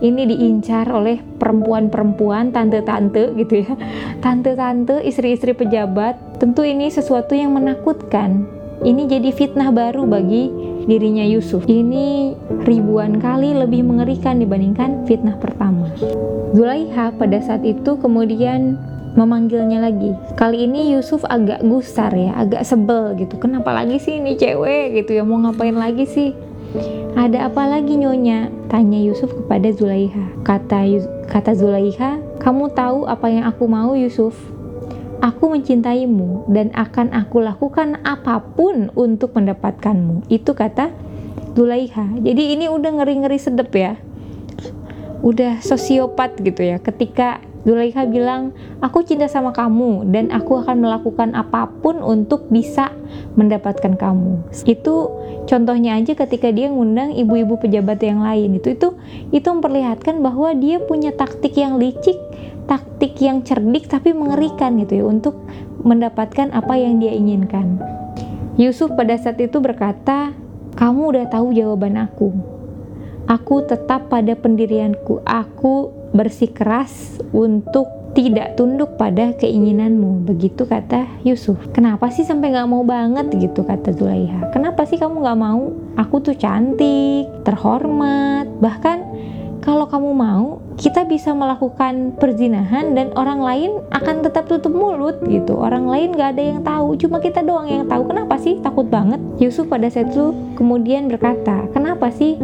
ini 0.02 0.26
diincar 0.26 0.90
oleh 0.90 1.22
perempuan-perempuan, 1.38 2.50
tante-tante 2.50 3.38
gitu 3.38 3.62
ya. 3.62 3.74
Tante-tante, 4.20 5.06
istri-istri 5.06 5.54
pejabat, 5.54 6.42
tentu 6.42 6.66
ini 6.66 6.90
sesuatu 6.90 7.38
yang 7.38 7.54
menakutkan. 7.54 8.50
Ini 8.82 9.06
jadi 9.06 9.30
fitnah 9.30 9.70
baru 9.70 10.10
bagi 10.10 10.50
dirinya 10.90 11.22
Yusuf. 11.22 11.70
Ini 11.70 12.34
ribuan 12.66 13.22
kali 13.22 13.54
lebih 13.54 13.86
mengerikan 13.86 14.42
dibandingkan 14.42 15.06
fitnah 15.06 15.38
pertama. 15.38 15.94
Zulaiha 16.58 17.14
pada 17.14 17.38
saat 17.46 17.62
itu 17.62 17.94
kemudian 18.02 18.82
memanggilnya 19.14 19.86
lagi. 19.86 20.18
Kali 20.34 20.66
ini 20.66 20.98
Yusuf 20.98 21.22
agak 21.30 21.62
gusar 21.62 22.10
ya, 22.16 22.34
agak 22.42 22.66
sebel 22.66 23.14
gitu. 23.22 23.38
Kenapa 23.38 23.70
lagi 23.70 24.02
sih 24.02 24.18
ini 24.18 24.34
cewek 24.40 24.98
gitu 25.04 25.20
ya, 25.20 25.24
mau 25.28 25.38
ngapain 25.38 25.76
lagi 25.76 26.10
sih? 26.10 26.34
Ada 27.20 27.52
apa 27.52 27.68
lagi 27.68 28.00
nyonya? 28.00 28.48
Tanya 28.72 29.00
Yusuf 29.04 29.28
kepada 29.36 29.68
Zulaiha. 29.76 30.42
Kata 30.48 30.88
kata 31.28 31.52
Zulaiha, 31.52 32.40
kamu 32.40 32.72
tahu 32.72 33.04
apa 33.08 33.28
yang 33.28 33.44
aku 33.44 33.68
mau 33.68 33.92
Yusuf? 33.94 34.34
Aku 35.22 35.54
mencintaimu 35.54 36.50
dan 36.50 36.74
akan 36.74 37.14
aku 37.14 37.44
lakukan 37.44 38.00
apa 38.02 38.42
pun 38.56 38.90
untuk 38.96 39.36
mendapatkanmu. 39.38 40.32
Itu 40.32 40.56
kata 40.56 40.90
Zulaiha. 41.54 42.24
Jadi 42.24 42.58
ini 42.58 42.72
udah 42.72 43.04
ngeri-ngeri 43.04 43.38
sedep 43.38 43.70
ya. 43.76 44.00
Udah 45.22 45.62
sosiopat 45.62 46.40
gitu 46.42 46.66
ya. 46.66 46.80
Ketika 46.82 47.44
Zulaiha 47.62 48.10
bilang, 48.10 48.58
aku 48.82 49.06
cinta 49.06 49.30
sama 49.30 49.54
kamu 49.54 50.10
dan 50.10 50.34
aku 50.34 50.66
akan 50.66 50.82
melakukan 50.82 51.38
apa 51.38 51.70
pun 51.70 52.02
untuk 52.02 52.50
bisa 52.50 52.90
mendapatkan 53.38 53.94
kamu. 53.94 54.42
Itu 54.66 55.14
contohnya 55.46 55.94
aja 55.94 56.18
ketika 56.18 56.50
dia 56.50 56.74
ngundang 56.74 57.14
ibu-ibu 57.14 57.62
pejabat 57.62 58.02
yang 58.02 58.26
lain. 58.26 58.58
Itu 58.58 58.74
itu 58.74 58.90
itu 59.30 59.46
memperlihatkan 59.46 60.26
bahwa 60.26 60.58
dia 60.58 60.82
punya 60.82 61.14
taktik 61.14 61.54
yang 61.54 61.78
licik 61.78 62.18
taktik 62.72 63.20
yang 63.20 63.44
cerdik 63.44 63.92
tapi 63.92 64.16
mengerikan 64.16 64.80
gitu 64.80 65.04
ya 65.04 65.06
untuk 65.06 65.36
mendapatkan 65.84 66.56
apa 66.56 66.74
yang 66.80 67.04
dia 67.04 67.12
inginkan. 67.12 67.82
Yusuf 68.56 68.94
pada 68.96 69.18
saat 69.20 69.42
itu 69.44 69.60
berkata, 69.60 70.32
"Kamu 70.80 71.12
udah 71.12 71.26
tahu 71.28 71.52
jawaban 71.52 72.00
aku. 72.00 72.32
Aku 73.28 73.64
tetap 73.68 74.08
pada 74.08 74.34
pendirianku. 74.40 75.20
Aku 75.28 76.01
bersikeras 76.12 77.20
untuk 77.32 77.88
tidak 78.12 78.60
tunduk 78.60 79.00
pada 79.00 79.32
keinginanmu." 79.36 80.28
Begitu 80.28 80.68
kata 80.68 81.08
Yusuf. 81.24 81.58
"Kenapa 81.72 82.12
sih 82.12 82.28
sampai 82.28 82.52
nggak 82.52 82.70
mau 82.70 82.84
banget?" 82.84 83.32
gitu 83.36 83.64
kata 83.64 83.96
Zulaiha. 83.96 84.52
"Kenapa 84.52 84.84
sih 84.88 85.00
kamu 85.00 85.24
nggak 85.24 85.40
mau? 85.40 85.72
Aku 86.00 86.24
tuh 86.24 86.36
cantik, 86.36 87.28
terhormat, 87.48 88.48
bahkan 88.60 89.04
kalau 89.62 89.86
kamu 89.86 90.10
mau, 90.18 90.58
kita 90.74 91.06
bisa 91.06 91.38
melakukan 91.38 92.18
perzinahan 92.18 92.98
dan 92.98 93.14
orang 93.14 93.46
lain 93.46 93.72
akan 93.94 94.26
tetap 94.26 94.50
tutup 94.50 94.74
mulut 94.74 95.22
gitu. 95.30 95.54
Orang 95.54 95.86
lain 95.86 96.18
gak 96.18 96.34
ada 96.34 96.42
yang 96.42 96.66
tahu, 96.66 96.98
cuma 96.98 97.22
kita 97.22 97.46
doang 97.46 97.70
yang 97.70 97.86
tahu. 97.86 98.10
Kenapa 98.10 98.42
sih 98.42 98.58
takut 98.58 98.90
banget? 98.90 99.22
Yusuf 99.38 99.70
pada 99.70 99.86
saat 99.94 100.10
itu 100.10 100.34
kemudian 100.58 101.06
berkata, 101.06 101.70
kenapa 101.78 102.10
sih 102.10 102.42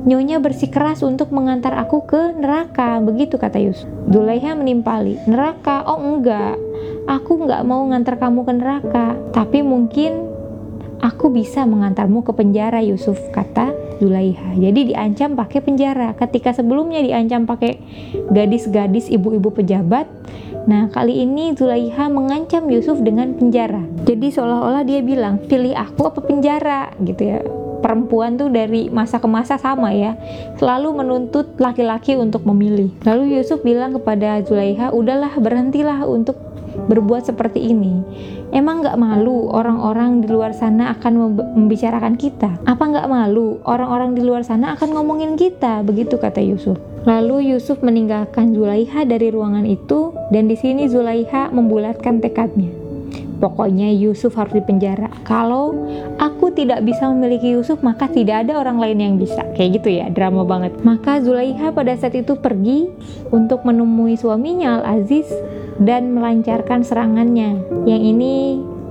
Nyonya 0.00 0.40
bersikeras 0.40 1.04
untuk 1.04 1.28
mengantar 1.28 1.76
aku 1.76 2.08
ke 2.08 2.32
neraka, 2.32 3.04
begitu 3.04 3.36
kata 3.36 3.60
Yusuf. 3.60 3.84
Zulaiha 4.08 4.56
menimpali, 4.56 5.20
neraka? 5.28 5.84
Oh 5.84 6.00
enggak, 6.00 6.56
aku 7.04 7.44
nggak 7.44 7.60
mau 7.68 7.84
ngantar 7.84 8.16
kamu 8.16 8.48
ke 8.48 8.52
neraka, 8.56 9.06
tapi 9.36 9.60
mungkin 9.60 10.24
aku 11.04 11.28
bisa 11.28 11.68
mengantarmu 11.68 12.24
ke 12.24 12.32
penjara 12.32 12.80
Yusuf, 12.80 13.20
kata 13.28 13.76
Zulaiha. 14.00 14.56
Jadi 14.56 14.96
diancam 14.96 15.36
pakai 15.36 15.60
penjara. 15.60 16.16
Ketika 16.16 16.56
sebelumnya 16.56 17.04
diancam 17.04 17.44
pakai 17.44 17.76
gadis-gadis 18.32 19.12
ibu-ibu 19.12 19.52
pejabat, 19.52 20.08
nah 20.64 20.88
kali 20.88 21.28
ini 21.28 21.52
Zulaiha 21.52 22.08
mengancam 22.08 22.72
Yusuf 22.72 23.04
dengan 23.04 23.36
penjara. 23.36 23.84
Jadi 24.08 24.32
seolah-olah 24.32 24.80
dia 24.88 25.04
bilang, 25.04 25.36
pilih 25.44 25.76
aku 25.76 26.08
apa 26.08 26.24
penjara 26.24 26.88
gitu 27.04 27.36
ya 27.36 27.44
perempuan 27.80 28.36
tuh 28.36 28.52
dari 28.52 28.92
masa 28.92 29.18
ke 29.18 29.26
masa 29.26 29.56
sama 29.56 29.90
ya. 29.90 30.14
Selalu 30.60 31.02
menuntut 31.04 31.56
laki-laki 31.58 32.14
untuk 32.14 32.46
memilih. 32.46 32.92
Lalu 33.02 33.40
Yusuf 33.40 33.64
bilang 33.64 33.96
kepada 33.96 34.40
Zulaiha 34.44 34.92
udahlah 34.94 35.34
berhentilah 35.40 36.04
untuk 36.06 36.38
berbuat 36.86 37.26
seperti 37.26 37.72
ini. 37.72 38.00
Emang 38.50 38.82
nggak 38.82 38.98
malu 38.98 39.46
orang-orang 39.50 40.22
di 40.22 40.28
luar 40.30 40.50
sana 40.50 40.90
akan 40.98 41.38
membicarakan 41.54 42.18
kita? 42.18 42.58
Apa 42.66 42.82
nggak 42.82 43.06
malu 43.06 43.62
orang-orang 43.62 44.18
di 44.18 44.22
luar 44.26 44.42
sana 44.42 44.74
akan 44.74 44.94
ngomongin 44.94 45.38
kita? 45.38 45.86
Begitu 45.86 46.18
kata 46.18 46.42
Yusuf. 46.42 46.74
Lalu 47.06 47.54
Yusuf 47.54 47.80
meninggalkan 47.80 48.52
Zulaiha 48.52 49.06
dari 49.06 49.30
ruangan 49.30 49.64
itu 49.64 50.12
dan 50.34 50.50
di 50.50 50.58
sini 50.58 50.90
Zulaiha 50.90 51.54
membulatkan 51.54 52.18
tekadnya. 52.18 52.79
Pokoknya 53.40 53.88
Yusuf 53.88 54.36
harus 54.36 54.52
dipenjara. 54.52 55.08
Kalau 55.24 55.72
aku 56.20 56.52
tidak 56.52 56.84
bisa 56.84 57.08
memiliki 57.08 57.56
Yusuf, 57.56 57.80
maka 57.80 58.04
tidak 58.12 58.44
ada 58.44 58.60
orang 58.60 58.76
lain 58.76 58.98
yang 59.00 59.14
bisa. 59.16 59.40
Kayak 59.56 59.80
gitu 59.80 59.88
ya, 59.96 60.06
drama 60.12 60.44
banget. 60.44 60.76
Maka 60.84 61.24
Zulaiha 61.24 61.72
pada 61.72 61.96
saat 61.96 62.12
itu 62.12 62.36
pergi 62.36 62.92
untuk 63.32 63.64
menemui 63.64 64.20
suaminya 64.20 64.84
Al-Aziz 64.84 65.26
dan 65.80 66.12
melancarkan 66.12 66.84
serangannya. 66.84 67.64
Yang 67.88 68.02
ini 68.12 68.34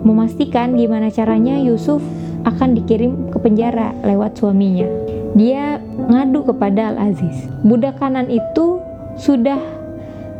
memastikan 0.01 0.74
gimana 0.74 1.13
caranya 1.13 1.62
Yusuf 1.62 2.01
akan 2.50 2.74
dikirim 2.74 3.29
ke 3.29 3.38
penjara 3.38 3.94
lewat 4.01 4.41
suaminya. 4.41 4.89
Dia 5.38 5.77
ngadu 6.10 6.50
kepada 6.50 6.98
Al-Aziz. 6.98 7.46
Budak 7.62 8.01
kanan 8.01 8.34
itu 8.34 8.82
sudah 9.13 9.62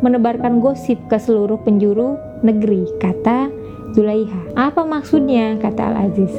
menebarkan 0.00 0.58
gosip 0.58 0.96
ke 1.06 1.20
seluruh 1.20 1.60
penjuru 1.62 2.16
negeri, 2.40 2.88
kata 2.98 3.52
Zulaiha. 3.90 4.54
Apa 4.54 4.86
maksudnya? 4.86 5.58
kata 5.58 5.90
Al-Aziz. 5.90 6.30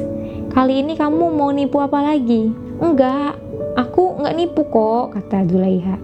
Kali 0.52 0.84
ini 0.84 0.96
kamu 0.96 1.32
mau 1.32 1.48
nipu 1.52 1.80
apa 1.80 2.04
lagi? 2.04 2.52
Enggak, 2.80 3.40
aku 3.76 4.20
enggak 4.20 4.36
nipu 4.36 4.68
kok, 4.68 5.16
kata 5.16 5.48
Zulaiha. 5.48 5.96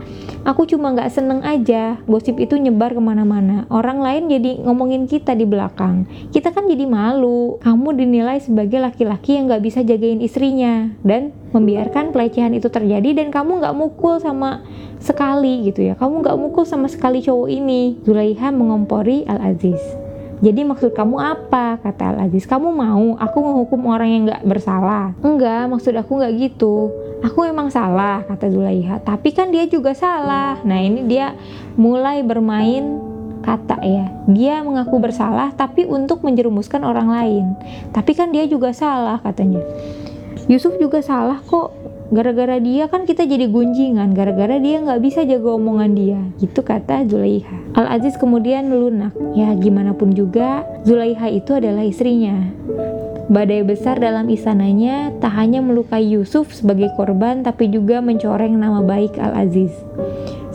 Aku 0.49 0.65
cuma 0.65 0.97
nggak 0.97 1.13
seneng 1.13 1.45
aja, 1.45 2.01
gosip 2.09 2.41
itu 2.41 2.57
nyebar 2.57 2.97
ke 2.97 3.03
mana-mana. 3.03 3.69
Orang 3.69 4.01
lain 4.01 4.33
jadi 4.33 4.57
ngomongin 4.65 5.05
kita 5.05 5.37
di 5.37 5.45
belakang. 5.45 6.09
Kita 6.33 6.57
kan 6.57 6.65
jadi 6.65 6.89
malu. 6.89 7.61
Kamu 7.61 7.93
dinilai 7.93 8.41
sebagai 8.41 8.81
laki-laki 8.81 9.37
yang 9.37 9.53
nggak 9.53 9.61
bisa 9.61 9.85
jagain 9.85 10.25
istrinya. 10.25 10.89
Dan 11.05 11.37
membiarkan 11.53 12.17
pelecehan 12.17 12.57
itu 12.57 12.73
terjadi 12.73 13.13
dan 13.21 13.29
kamu 13.29 13.61
nggak 13.61 13.77
mukul 13.77 14.17
sama 14.17 14.65
sekali 14.97 15.69
gitu 15.69 15.93
ya. 15.93 15.95
Kamu 16.01 16.25
nggak 16.25 16.39
mukul 16.41 16.65
sama 16.65 16.89
sekali 16.89 17.21
cowok 17.21 17.49
ini. 17.53 18.01
Zulaiha 18.09 18.49
mengompori 18.49 19.29
Al-Aziz. 19.29 20.08
Jadi 20.39 20.63
maksud 20.63 20.95
kamu 20.95 21.19
apa? 21.19 21.83
Kata 21.83 22.15
Al 22.15 22.31
Aziz. 22.31 22.47
Kamu 22.47 22.71
mau 22.71 23.19
aku 23.19 23.39
menghukum 23.43 23.91
orang 23.91 24.09
yang 24.11 24.23
gak 24.31 24.43
bersalah? 24.47 25.15
Enggak, 25.19 25.67
maksud 25.67 25.95
aku 25.99 26.23
gak 26.23 26.35
gitu. 26.39 26.95
Aku 27.19 27.43
emang 27.43 27.67
salah, 27.67 28.23
kata 28.31 28.47
Zulaiha. 28.47 29.03
Tapi 29.03 29.35
kan 29.35 29.51
dia 29.51 29.67
juga 29.67 29.91
salah. 29.91 30.63
Nah 30.63 30.79
ini 30.79 31.03
dia 31.11 31.35
mulai 31.75 32.23
bermain 32.23 33.03
kata 33.43 33.83
ya. 33.83 34.07
Dia 34.31 34.63
mengaku 34.63 35.03
bersalah 35.03 35.51
tapi 35.55 35.83
untuk 35.83 36.23
menjerumuskan 36.23 36.87
orang 36.87 37.11
lain. 37.11 37.47
Tapi 37.91 38.15
kan 38.15 38.31
dia 38.31 38.47
juga 38.47 38.71
salah 38.71 39.19
katanya. 39.19 39.63
Yusuf 40.49 40.79
juga 40.81 41.05
salah 41.05 41.43
kok 41.45 41.78
gara-gara 42.09 42.57
dia 42.57 42.89
kan 42.89 43.05
kita 43.05 43.29
jadi 43.29 43.53
gunjingan 43.53 44.17
gara-gara 44.17 44.57
dia 44.57 44.81
nggak 44.81 45.01
bisa 45.05 45.29
jaga 45.29 45.55
omongan 45.61 45.93
dia 45.93 46.21
gitu 46.41 46.65
kata 46.65 47.05
Zulaiha 47.05 47.77
Al 47.77 48.01
Aziz 48.01 48.17
kemudian 48.17 48.73
lunak 48.73 49.13
ya 49.37 49.53
gimana 49.53 49.93
pun 49.93 50.17
juga 50.17 50.65
Zulaiha 50.89 51.29
itu 51.29 51.53
adalah 51.53 51.85
istrinya 51.85 52.49
Badai 53.29 53.61
besar 53.61 54.01
dalam 54.01 54.25
istananya 54.33 55.13
tak 55.21 55.37
hanya 55.37 55.61
melukai 55.61 56.01
Yusuf 56.01 56.49
sebagai 56.49 56.89
korban 56.97 57.45
tapi 57.45 57.69
juga 57.69 58.01
mencoreng 58.01 58.57
nama 58.57 58.81
baik 58.81 59.21
Al-Aziz. 59.21 59.69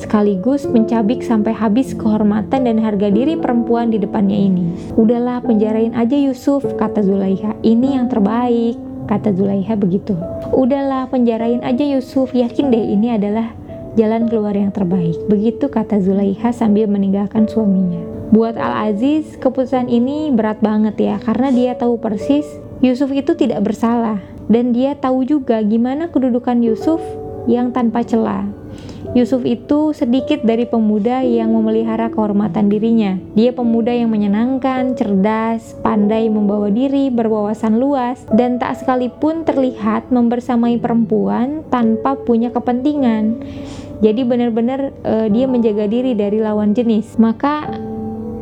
Sekaligus 0.02 0.66
mencabik 0.66 1.22
sampai 1.22 1.54
habis 1.54 1.94
kehormatan 1.94 2.66
dan 2.66 2.82
harga 2.82 3.14
diri 3.14 3.38
perempuan 3.38 3.94
di 3.94 4.02
depannya 4.02 4.50
ini. 4.50 4.74
Udahlah 4.98 5.46
penjarain 5.46 5.94
aja 5.94 6.18
Yusuf, 6.18 6.66
kata 6.74 7.06
Zulaiha. 7.06 7.54
Ini 7.62 8.02
yang 8.02 8.10
terbaik 8.10 8.93
kata 9.14 9.30
Zulaiha 9.38 9.78
begitu. 9.78 10.18
Udahlah 10.50 11.06
penjarain 11.14 11.62
aja 11.62 11.86
Yusuf, 11.86 12.34
yakin 12.34 12.74
deh 12.74 12.82
ini 12.98 13.14
adalah 13.14 13.54
jalan 13.94 14.26
keluar 14.26 14.58
yang 14.58 14.74
terbaik. 14.74 15.14
Begitu 15.30 15.70
kata 15.70 16.02
Zulaiha 16.02 16.50
sambil 16.50 16.90
meninggalkan 16.90 17.46
suaminya. 17.46 18.02
Buat 18.34 18.58
Al-Aziz, 18.58 19.38
keputusan 19.38 19.94
ini 19.94 20.34
berat 20.34 20.58
banget 20.66 20.98
ya, 20.98 21.16
karena 21.22 21.54
dia 21.54 21.78
tahu 21.78 22.02
persis 22.02 22.50
Yusuf 22.82 23.14
itu 23.14 23.38
tidak 23.38 23.62
bersalah. 23.62 24.18
Dan 24.50 24.76
dia 24.76 24.98
tahu 24.98 25.24
juga 25.24 25.62
gimana 25.64 26.10
kedudukan 26.12 26.60
Yusuf 26.66 27.00
yang 27.48 27.72
tanpa 27.72 28.04
celah. 28.04 28.44
Yusuf 29.14 29.46
itu 29.46 29.94
sedikit 29.94 30.42
dari 30.42 30.66
pemuda 30.66 31.22
yang 31.22 31.54
memelihara 31.54 32.10
kehormatan 32.10 32.66
dirinya. 32.66 33.14
Dia 33.38 33.54
pemuda 33.54 33.94
yang 33.94 34.10
menyenangkan, 34.10 34.98
cerdas, 34.98 35.78
pandai 35.86 36.34
membawa 36.34 36.74
diri, 36.74 37.14
berwawasan 37.14 37.78
luas, 37.78 38.26
dan 38.34 38.58
tak 38.58 38.82
sekalipun 38.82 39.46
terlihat 39.46 40.10
membersamai 40.10 40.82
perempuan 40.82 41.62
tanpa 41.70 42.18
punya 42.18 42.50
kepentingan. 42.50 43.38
Jadi 44.02 44.26
benar-benar 44.26 44.90
uh, 45.06 45.30
dia 45.30 45.46
menjaga 45.46 45.86
diri 45.86 46.18
dari 46.18 46.42
lawan 46.42 46.74
jenis. 46.74 47.14
Maka 47.22 47.70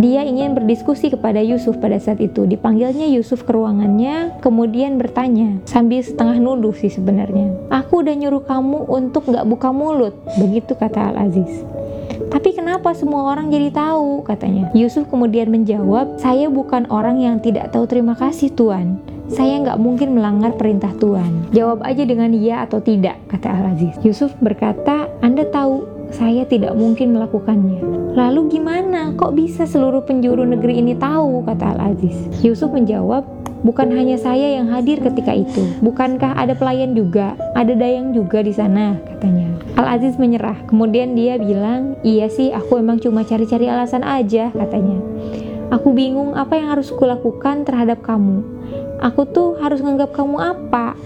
dia 0.01 0.25
ingin 0.25 0.57
berdiskusi 0.57 1.13
kepada 1.13 1.39
Yusuf 1.39 1.77
pada 1.77 2.01
saat 2.01 2.17
itu. 2.17 2.49
Dipanggilnya 2.49 3.05
Yusuf 3.13 3.45
ke 3.45 3.53
ruangannya, 3.53 4.41
kemudian 4.41 4.97
bertanya 4.97 5.61
sambil 5.69 6.01
setengah 6.01 6.41
nuduh 6.41 6.73
sih 6.73 6.89
sebenarnya. 6.89 7.53
Aku 7.69 8.01
udah 8.01 8.17
nyuruh 8.17 8.43
kamu 8.43 8.89
untuk 8.89 9.29
gak 9.29 9.45
buka 9.45 9.69
mulut, 9.69 10.17
begitu 10.41 10.73
kata 10.73 11.13
Al 11.13 11.29
Aziz. 11.29 11.53
Tapi 12.31 12.55
kenapa 12.55 12.95
semua 12.95 13.27
orang 13.35 13.51
jadi 13.51 13.69
tahu? 13.75 14.23
katanya. 14.23 14.71
Yusuf 14.71 15.03
kemudian 15.11 15.51
menjawab, 15.51 16.15
saya 16.17 16.47
bukan 16.47 16.87
orang 16.87 17.19
yang 17.19 17.43
tidak 17.43 17.75
tahu 17.75 17.83
terima 17.85 18.15
kasih 18.15 18.47
Tuan. 18.55 19.03
Saya 19.31 19.63
nggak 19.63 19.79
mungkin 19.79 20.15
melanggar 20.15 20.59
perintah 20.59 20.91
Tuhan. 20.99 21.51
Jawab 21.55 21.83
aja 21.87 22.03
dengan 22.03 22.35
iya 22.35 22.67
atau 22.67 22.83
tidak, 22.83 23.15
kata 23.31 23.47
Al-Aziz. 23.47 23.95
Yusuf 24.03 24.35
berkata, 24.43 25.07
Anda 25.23 25.47
tahu 25.47 25.90
saya 26.11 26.43
tidak 26.45 26.75
mungkin 26.75 27.15
melakukannya. 27.15 27.79
Lalu 28.13 28.59
gimana? 28.59 29.15
Kok 29.15 29.33
bisa 29.35 29.63
seluruh 29.63 30.03
penjuru 30.03 30.43
negeri 30.43 30.83
ini 30.83 30.93
tahu? 30.95 31.47
kata 31.47 31.75
Al-Aziz. 31.75 32.15
Yusuf 32.43 32.69
menjawab, 32.71 33.23
Bukan 33.61 33.93
hanya 33.93 34.17
saya 34.17 34.57
yang 34.57 34.73
hadir 34.73 34.97
ketika 35.05 35.37
itu. 35.37 35.61
Bukankah 35.85 36.33
ada 36.33 36.57
pelayan 36.57 36.97
juga? 36.97 37.37
Ada 37.53 37.77
dayang 37.77 38.09
juga 38.09 38.41
di 38.41 38.49
sana, 38.49 38.97
katanya. 39.05 39.53
Al-Aziz 39.77 40.17
menyerah. 40.17 40.65
Kemudian 40.65 41.13
dia 41.13 41.37
bilang, 41.37 41.93
iya 42.01 42.25
sih 42.25 42.49
aku 42.49 42.81
emang 42.81 42.97
cuma 42.97 43.21
cari-cari 43.21 43.69
alasan 43.69 44.01
aja, 44.01 44.49
katanya. 44.49 44.97
Aku 45.69 45.93
bingung 45.93 46.33
apa 46.33 46.57
yang 46.57 46.73
harus 46.73 46.89
kulakukan 46.89 47.61
terhadap 47.61 48.01
kamu. 48.01 48.41
Aku 48.97 49.29
tuh 49.29 49.53
harus 49.61 49.77
nganggap 49.85 50.09
kamu 50.17 50.41
apa? 50.41 50.97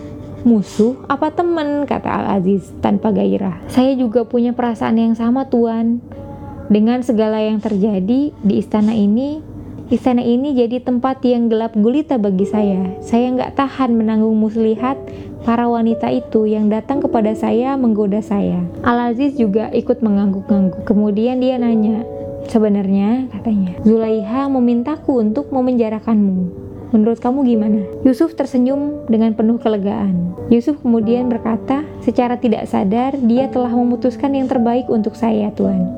Musuh 0.45 1.01
apa 1.10 1.34
teman 1.34 1.84
kata 1.89 2.05
Al-Aziz 2.05 2.71
tanpa 2.79 3.10
gairah. 3.10 3.65
Saya 3.67 3.97
juga 3.97 4.23
punya 4.23 4.53
perasaan 4.53 5.01
yang 5.01 5.17
sama 5.17 5.49
tuan. 5.49 5.99
Dengan 6.65 7.01
segala 7.05 7.41
yang 7.41 7.62
terjadi 7.62 8.34
di 8.34 8.53
istana 8.58 8.93
ini 8.93 9.41
istana 9.93 10.25
ini 10.25 10.58
jadi 10.58 10.81
tempat 10.81 11.21
yang 11.21 11.45
gelap 11.49 11.77
gulita 11.77 12.17
bagi 12.17 12.45
saya. 12.45 12.97
Saya 13.05 13.29
nggak 13.34 13.53
tahan 13.53 13.93
menanggung 13.93 14.38
muslihat 14.38 14.97
para 15.45 15.69
wanita 15.69 16.10
itu 16.10 16.49
yang 16.49 16.69
datang 16.73 17.01
kepada 17.01 17.34
saya 17.38 17.77
menggoda 17.77 18.21
saya. 18.21 18.65
Al-Aziz 18.81 19.38
juga 19.38 19.69
ikut 19.73 20.01
mengangguk-angguk. 20.01 20.89
Kemudian 20.89 21.38
dia 21.38 21.62
nanya 21.62 22.05
Sebenarnya, 22.45 23.25
katanya, 23.34 23.73
Zulaiha 23.81 24.45
memintaku 24.53 25.17
untuk 25.17 25.49
memenjarakanmu. 25.49 26.64
Menurut 26.93 27.17
kamu 27.17 27.48
gimana? 27.48 27.82
Yusuf 28.06 28.38
tersenyum 28.38 29.06
dengan 29.10 29.34
penuh 29.34 29.58
kelegaan. 29.58 30.38
Yusuf 30.54 30.78
kemudian 30.84 31.32
berkata, 31.32 31.82
secara 32.06 32.38
tidak 32.38 32.69
sadar 32.69 33.17
dia 33.17 33.50
telah 33.50 33.74
memutuskan 33.74 34.38
yang 34.38 34.45
terbaik 34.45 34.86
untuk 34.91 35.17
saya, 35.17 35.50
Tuhan. 35.56 35.89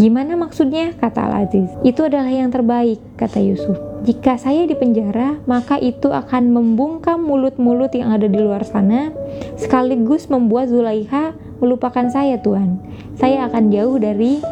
Gimana 0.00 0.40
maksudnya? 0.40 0.96
kata 0.96 1.28
Al-Aziz. 1.28 1.68
Itu 1.84 2.08
adalah 2.08 2.32
yang 2.32 2.48
terbaik, 2.48 3.00
kata 3.20 3.44
Yusuf. 3.44 3.76
Jika 4.02 4.40
saya 4.40 4.64
di 4.64 4.74
penjara, 4.74 5.38
maka 5.44 5.76
itu 5.76 6.08
akan 6.08 6.50
membungkam 6.50 7.20
mulut-mulut 7.22 7.92
yang 7.92 8.10
ada 8.10 8.26
di 8.26 8.40
luar 8.40 8.64
sana, 8.64 9.12
sekaligus 9.60 10.26
membuat 10.32 10.72
Zulaiha 10.72 11.36
melupakan 11.62 12.08
saya 12.10 12.40
Tuhan. 12.40 12.82
Saya 13.14 13.46
akan 13.46 13.70
jauh 13.70 14.00
dari 14.00 14.42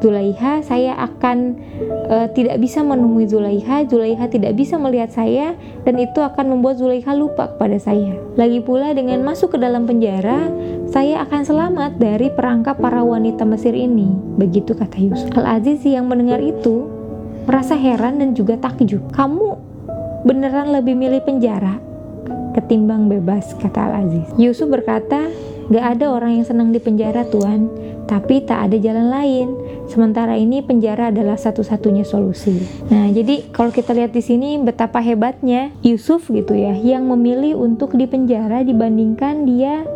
Zulaiha, 0.00 0.64
saya 0.64 0.96
akan 0.96 1.60
uh, 2.08 2.28
tidak 2.32 2.56
bisa 2.56 2.80
menemui 2.80 3.28
Zulaiha, 3.28 3.84
Zulaiha 3.84 4.32
tidak 4.32 4.56
bisa 4.56 4.80
melihat 4.80 5.12
saya 5.12 5.52
dan 5.84 6.00
itu 6.00 6.24
akan 6.24 6.56
membuat 6.56 6.80
Zulaiha 6.80 7.12
lupa 7.12 7.52
kepada 7.52 7.76
saya. 7.76 8.16
Lagi 8.34 8.64
pula 8.64 8.96
dengan 8.96 9.20
masuk 9.20 9.54
ke 9.54 9.58
dalam 9.60 9.84
penjara, 9.84 10.48
saya 10.88 11.22
akan 11.28 11.40
selamat 11.44 12.00
dari 12.00 12.32
perangkap 12.32 12.80
para 12.80 13.04
wanita 13.04 13.44
Mesir 13.44 13.76
ini. 13.76 14.08
Begitu 14.40 14.72
kata 14.72 14.96
Yusuf. 14.96 15.28
Al-Aziz 15.36 15.84
yang 15.84 16.08
mendengar 16.08 16.40
itu 16.40 16.88
merasa 17.44 17.76
heran 17.76 18.24
dan 18.24 18.32
juga 18.32 18.56
takjub. 18.56 19.04
Kamu 19.12 19.46
beneran 20.24 20.72
lebih 20.72 20.96
milih 20.96 21.20
penjara 21.24 21.76
ketimbang 22.56 23.06
bebas, 23.06 23.54
kata 23.62 23.78
Al-Aziz. 23.92 24.26
Yusuf 24.34 24.66
berkata, 24.66 25.30
Gak 25.70 25.84
ada 25.96 26.10
orang 26.10 26.42
yang 26.42 26.46
senang 26.46 26.74
di 26.74 26.82
penjara, 26.82 27.22
Tuhan, 27.30 27.70
tapi 28.10 28.42
tak 28.42 28.66
ada 28.66 28.76
jalan 28.76 29.06
lain. 29.06 29.48
Sementara 29.86 30.34
ini 30.34 30.66
penjara 30.66 31.14
adalah 31.14 31.38
satu-satunya 31.38 32.02
solusi. 32.02 32.58
Nah, 32.90 33.06
jadi 33.14 33.46
kalau 33.54 33.70
kita 33.70 33.94
lihat 33.94 34.10
di 34.10 34.18
sini 34.18 34.58
betapa 34.58 34.98
hebatnya 34.98 35.70
Yusuf 35.86 36.26
gitu 36.26 36.58
ya, 36.58 36.74
yang 36.74 37.06
memilih 37.06 37.54
untuk 37.54 37.94
di 37.94 38.10
penjara 38.10 38.66
dibandingkan 38.66 39.46
dia 39.46 39.86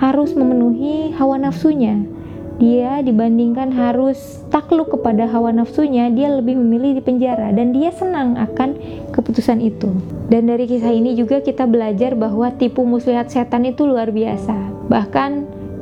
harus 0.00 0.32
memenuhi 0.32 1.14
hawa 1.14 1.38
nafsunya 1.38 2.13
dia 2.54 3.02
dibandingkan 3.02 3.74
harus 3.74 4.46
takluk 4.46 4.94
kepada 4.94 5.26
hawa 5.26 5.50
nafsunya, 5.50 6.06
dia 6.14 6.30
lebih 6.30 6.54
memilih 6.54 6.94
di 6.98 7.02
penjara 7.02 7.50
dan 7.50 7.74
dia 7.74 7.90
senang 7.90 8.38
akan 8.38 8.78
keputusan 9.10 9.58
itu. 9.58 9.90
Dan 10.30 10.46
dari 10.46 10.70
kisah 10.70 10.94
ini 10.94 11.18
juga 11.18 11.42
kita 11.42 11.66
belajar 11.66 12.14
bahwa 12.14 12.54
tipu 12.54 12.86
muslihat 12.86 13.26
setan 13.26 13.66
itu 13.66 13.82
luar 13.82 14.14
biasa. 14.14 14.86
Bahkan 14.86 15.30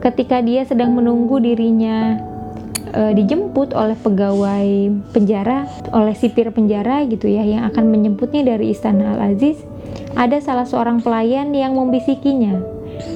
ketika 0.01 0.41
dia 0.41 0.65
sedang 0.65 0.97
menunggu 0.97 1.45
dirinya 1.45 2.17
e, 2.89 3.21
dijemput 3.21 3.77
oleh 3.77 3.97
pegawai 4.01 4.69
penjara, 5.13 5.69
oleh 5.93 6.17
sipir 6.17 6.49
penjara 6.57 7.05
gitu 7.05 7.29
ya 7.29 7.45
yang 7.45 7.69
akan 7.69 7.93
menjemputnya 7.93 8.49
dari 8.57 8.73
istana 8.73 9.13
Al-Aziz, 9.21 9.61
ada 10.17 10.41
salah 10.41 10.65
seorang 10.65 11.05
pelayan 11.05 11.53
yang 11.53 11.77
membisikinya. 11.77 12.65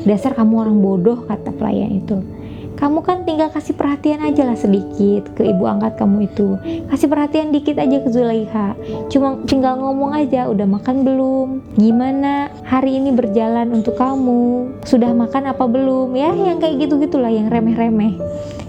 Dasar 0.04 0.36
kamu 0.36 0.54
orang 0.60 0.76
bodoh 0.84 1.24
kata 1.24 1.56
pelayan 1.56 2.04
itu 2.04 2.35
kamu 2.76 3.00
kan 3.00 3.24
tinggal 3.24 3.48
kasih 3.48 3.72
perhatian 3.72 4.20
aja 4.20 4.44
lah 4.44 4.56
sedikit 4.56 5.32
ke 5.32 5.48
ibu 5.48 5.64
angkat 5.64 5.96
kamu 5.96 6.28
itu. 6.28 6.60
Kasih 6.92 7.08
perhatian 7.08 7.48
dikit 7.48 7.80
aja 7.80 8.04
ke 8.04 8.08
Zulaiha. 8.12 8.76
Cuma 9.08 9.40
tinggal 9.48 9.80
ngomong 9.80 10.12
aja 10.12 10.44
udah 10.52 10.68
makan 10.68 11.00
belum? 11.00 11.48
Gimana? 11.80 12.52
Hari 12.68 13.00
ini 13.00 13.16
berjalan 13.16 13.72
untuk 13.72 13.96
kamu. 13.96 14.76
Sudah 14.84 15.08
makan 15.16 15.56
apa 15.56 15.64
belum? 15.64 16.12
Ya 16.12 16.36
yang 16.36 16.60
kayak 16.60 16.84
gitu 16.84 17.00
gitulah 17.00 17.32
yang 17.32 17.48
remeh-remeh. 17.48 18.20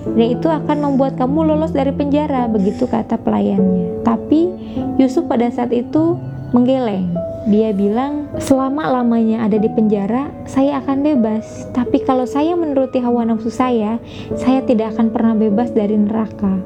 Dan 0.07 0.27
itu 0.39 0.47
akan 0.47 0.77
membuat 0.87 1.19
kamu 1.19 1.51
lolos 1.51 1.75
dari 1.75 1.91
penjara 1.91 2.47
begitu 2.47 2.87
kata 2.87 3.19
pelayannya. 3.19 4.07
Tapi 4.07 4.47
Yusuf 4.95 5.27
pada 5.27 5.51
saat 5.51 5.75
itu 5.75 6.15
menggeleng. 6.55 7.11
Dia 7.47 7.71
bilang, 7.75 8.26
selama 8.37 8.89
lamanya 8.89 9.45
ada 9.45 9.57
di 9.57 9.69
penjara, 9.69 10.29
saya 10.45 10.79
akan 10.81 11.03
bebas. 11.03 11.67
Tapi 11.73 12.01
kalau 12.05 12.25
saya 12.29 12.53
menuruti 12.53 13.01
hawa 13.01 13.25
nafsu 13.25 13.49
saya, 13.49 13.97
saya 14.37 14.61
tidak 14.63 14.95
akan 14.97 15.09
pernah 15.13 15.33
bebas 15.33 15.73
dari 15.73 15.97
neraka. 15.97 16.61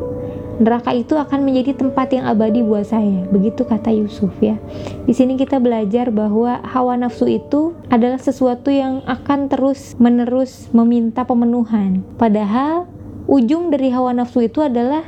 Neraka 0.62 0.94
itu 0.94 1.18
akan 1.18 1.42
menjadi 1.42 1.74
tempat 1.74 2.14
yang 2.14 2.30
abadi 2.30 2.62
buat 2.62 2.86
saya. 2.86 3.26
Begitu 3.34 3.66
kata 3.66 3.90
Yusuf 3.90 4.30
ya. 4.44 4.62
Di 5.10 5.14
sini 5.16 5.34
kita 5.34 5.58
belajar 5.58 6.14
bahwa 6.14 6.62
hawa 6.62 7.02
nafsu 7.02 7.26
itu 7.26 7.74
adalah 7.90 8.22
sesuatu 8.22 8.70
yang 8.70 9.02
akan 9.10 9.50
terus 9.50 9.98
menerus 9.98 10.70
meminta 10.70 11.26
pemenuhan. 11.26 12.06
Padahal 12.22 12.86
ujung 13.26 13.74
dari 13.74 13.90
hawa 13.90 14.14
nafsu 14.14 14.46
itu 14.46 14.62
adalah 14.62 15.02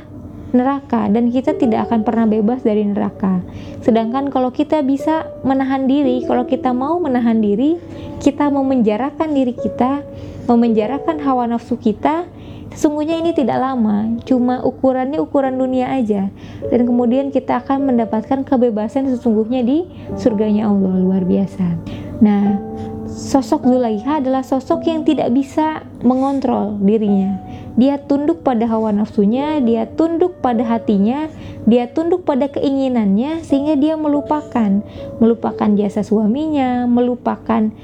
neraka 0.54 1.10
dan 1.10 1.28
kita 1.28 1.58
tidak 1.58 1.90
akan 1.90 2.06
pernah 2.06 2.24
bebas 2.30 2.62
dari 2.62 2.86
neraka. 2.86 3.42
Sedangkan 3.82 4.30
kalau 4.30 4.54
kita 4.54 4.80
bisa 4.86 5.26
menahan 5.42 5.90
diri, 5.90 6.22
kalau 6.24 6.46
kita 6.46 6.70
mau 6.70 6.96
menahan 7.02 7.42
diri, 7.42 7.76
kita 8.22 8.48
memenjarakan 8.48 9.34
diri 9.34 9.52
kita, 9.52 10.06
memenjarakan 10.46 11.18
hawa 11.20 11.50
nafsu 11.50 11.76
kita, 11.76 12.24
sesungguhnya 12.72 13.18
ini 13.20 13.34
tidak 13.34 13.58
lama, 13.60 14.14
cuma 14.24 14.62
ukurannya 14.62 15.18
ukuran 15.18 15.58
dunia 15.58 15.90
aja. 15.90 16.30
Dan 16.70 16.86
kemudian 16.86 17.34
kita 17.34 17.60
akan 17.60 17.90
mendapatkan 17.90 18.46
kebebasan 18.46 19.10
sesungguhnya 19.10 19.66
di 19.66 19.84
surganya 20.14 20.70
Allah 20.70 20.94
luar 20.96 21.26
biasa. 21.26 21.66
Nah, 22.22 22.56
sosok 23.10 23.66
Zulaiha 23.66 24.22
adalah 24.22 24.46
sosok 24.46 24.86
yang 24.86 25.02
tidak 25.02 25.34
bisa 25.34 25.82
mengontrol 26.06 26.78
dirinya 26.78 27.42
dia 27.74 27.98
tunduk 27.98 28.46
pada 28.46 28.70
hawa 28.70 28.94
nafsunya, 28.94 29.58
dia 29.58 29.90
tunduk 29.90 30.38
pada 30.38 30.62
hatinya, 30.62 31.26
dia 31.66 31.90
tunduk 31.90 32.22
pada 32.22 32.46
keinginannya 32.46 33.42
sehingga 33.42 33.74
dia 33.74 33.98
melupakan 33.98 34.82
melupakan 35.18 35.68
jasa 35.74 36.06
suaminya, 36.06 36.86
melupakan 36.86 37.74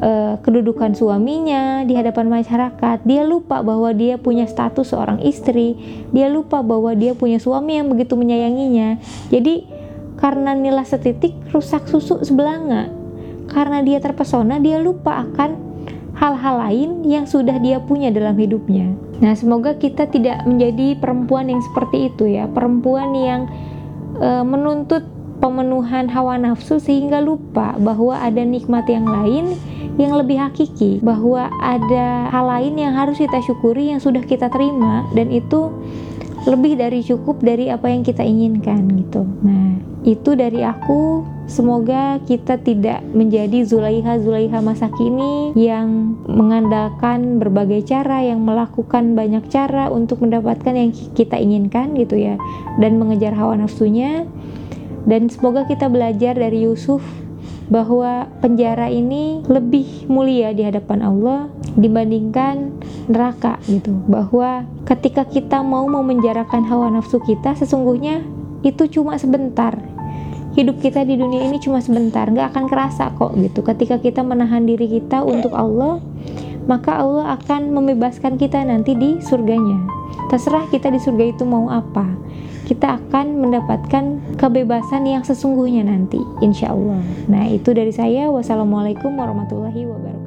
uh, 0.00 0.40
kedudukan 0.40 0.96
suaminya 0.96 1.84
di 1.84 1.92
hadapan 1.92 2.32
masyarakat. 2.32 3.04
Dia 3.04 3.22
lupa 3.28 3.60
bahwa 3.60 3.92
dia 3.92 4.16
punya 4.16 4.48
status 4.48 4.96
seorang 4.96 5.20
istri, 5.20 5.76
dia 6.10 6.32
lupa 6.32 6.64
bahwa 6.64 6.96
dia 6.96 7.12
punya 7.12 7.36
suami 7.36 7.76
yang 7.76 7.92
begitu 7.92 8.16
menyayanginya. 8.16 8.96
Jadi 9.28 9.68
karena 10.16 10.56
nilai 10.56 10.86
setitik 10.88 11.36
rusak 11.52 11.84
susu 11.90 12.24
sebelanga. 12.24 12.88
Karena 13.44 13.84
dia 13.84 14.00
terpesona, 14.00 14.56
dia 14.56 14.80
lupa 14.80 15.20
akan 15.20 15.73
hal-hal 16.14 16.56
lain 16.62 16.90
yang 17.02 17.26
sudah 17.26 17.58
dia 17.58 17.82
punya 17.82 18.10
dalam 18.14 18.38
hidupnya. 18.38 18.94
Nah, 19.18 19.34
semoga 19.34 19.74
kita 19.74 20.06
tidak 20.10 20.46
menjadi 20.46 20.98
perempuan 20.98 21.50
yang 21.50 21.62
seperti 21.62 22.10
itu 22.10 22.30
ya, 22.30 22.46
perempuan 22.50 23.14
yang 23.14 23.50
e, 24.18 24.30
menuntut 24.46 25.02
pemenuhan 25.42 26.06
hawa 26.08 26.38
nafsu 26.38 26.78
sehingga 26.78 27.18
lupa 27.18 27.74
bahwa 27.76 28.16
ada 28.16 28.40
nikmat 28.46 28.86
yang 28.86 29.04
lain 29.04 29.58
yang 29.94 30.14
lebih 30.18 30.38
hakiki, 30.42 30.98
bahwa 31.02 31.46
ada 31.62 32.26
hal 32.30 32.46
lain 32.50 32.74
yang 32.74 32.94
harus 32.98 33.18
kita 33.18 33.38
syukuri 33.46 33.94
yang 33.94 34.02
sudah 34.02 34.22
kita 34.26 34.50
terima 34.50 35.06
dan 35.14 35.30
itu 35.30 35.70
lebih 36.44 36.76
dari 36.76 37.00
cukup 37.00 37.40
dari 37.40 37.72
apa 37.72 37.88
yang 37.88 38.04
kita 38.04 38.20
inginkan 38.20 38.84
gitu. 39.00 39.24
Nah, 39.44 39.80
itu 40.04 40.36
dari 40.36 40.60
aku. 40.60 41.24
Semoga 41.44 42.24
kita 42.24 42.56
tidak 42.56 43.04
menjadi 43.12 43.68
Zulaiha-Zulaiha 43.68 44.64
masa 44.64 44.88
kini 44.88 45.52
yang 45.52 46.16
mengandalkan 46.24 47.36
berbagai 47.36 47.84
cara, 47.84 48.24
yang 48.24 48.40
melakukan 48.40 49.12
banyak 49.12 49.44
cara 49.52 49.92
untuk 49.92 50.24
mendapatkan 50.24 50.72
yang 50.72 50.88
kita 51.12 51.36
inginkan 51.36 51.92
gitu 52.00 52.16
ya, 52.16 52.40
dan 52.80 52.96
mengejar 52.96 53.36
hawa 53.36 53.60
nafsunya. 53.60 54.24
Dan 55.04 55.28
semoga 55.28 55.68
kita 55.68 55.92
belajar 55.92 56.32
dari 56.32 56.64
Yusuf 56.64 57.04
bahwa 57.68 58.28
penjara 58.40 58.88
ini 58.88 59.44
lebih 59.44 60.08
mulia 60.08 60.52
di 60.56 60.64
hadapan 60.64 61.04
Allah 61.04 61.52
dibandingkan 61.76 62.76
neraka 63.08 63.60
gitu. 63.68 63.92
Bahwa 64.06 64.64
ketika 64.88 65.24
kita 65.24 65.60
mau 65.60 65.84
memenjarakan 65.88 66.64
hawa 66.68 66.90
nafsu 66.92 67.20
kita 67.22 67.56
sesungguhnya 67.56 68.24
itu 68.64 68.88
cuma 68.88 69.20
sebentar. 69.20 69.76
Hidup 70.54 70.78
kita 70.78 71.02
di 71.02 71.18
dunia 71.18 71.50
ini 71.50 71.58
cuma 71.58 71.82
sebentar 71.82 72.30
nggak 72.30 72.54
akan 72.54 72.64
kerasa 72.70 73.10
kok 73.18 73.34
gitu. 73.34 73.66
Ketika 73.66 73.98
kita 73.98 74.22
menahan 74.22 74.64
diri 74.64 74.86
kita 74.86 75.26
untuk 75.26 75.50
Allah 75.52 75.98
maka 76.64 76.96
Allah 76.96 77.36
akan 77.36 77.76
membebaskan 77.76 78.40
kita 78.40 78.64
nanti 78.64 78.96
di 78.96 79.20
surganya. 79.20 79.76
Terserah 80.32 80.64
kita 80.72 80.88
di 80.88 80.96
surga 80.96 81.24
itu 81.36 81.44
mau 81.44 81.68
apa 81.68 82.06
kita 82.64 82.96
akan 82.96 83.44
mendapatkan 83.44 84.04
kebebasan 84.40 85.04
yang 85.04 85.20
sesungguhnya 85.20 85.84
nanti 85.84 86.16
insya 86.40 86.72
Allah. 86.72 87.00
Nah 87.28 87.44
itu 87.52 87.76
dari 87.76 87.92
saya. 87.92 88.32
Wassalamualaikum 88.32 89.12
warahmatullahi 89.12 89.84
wabarakatuh 89.84 90.23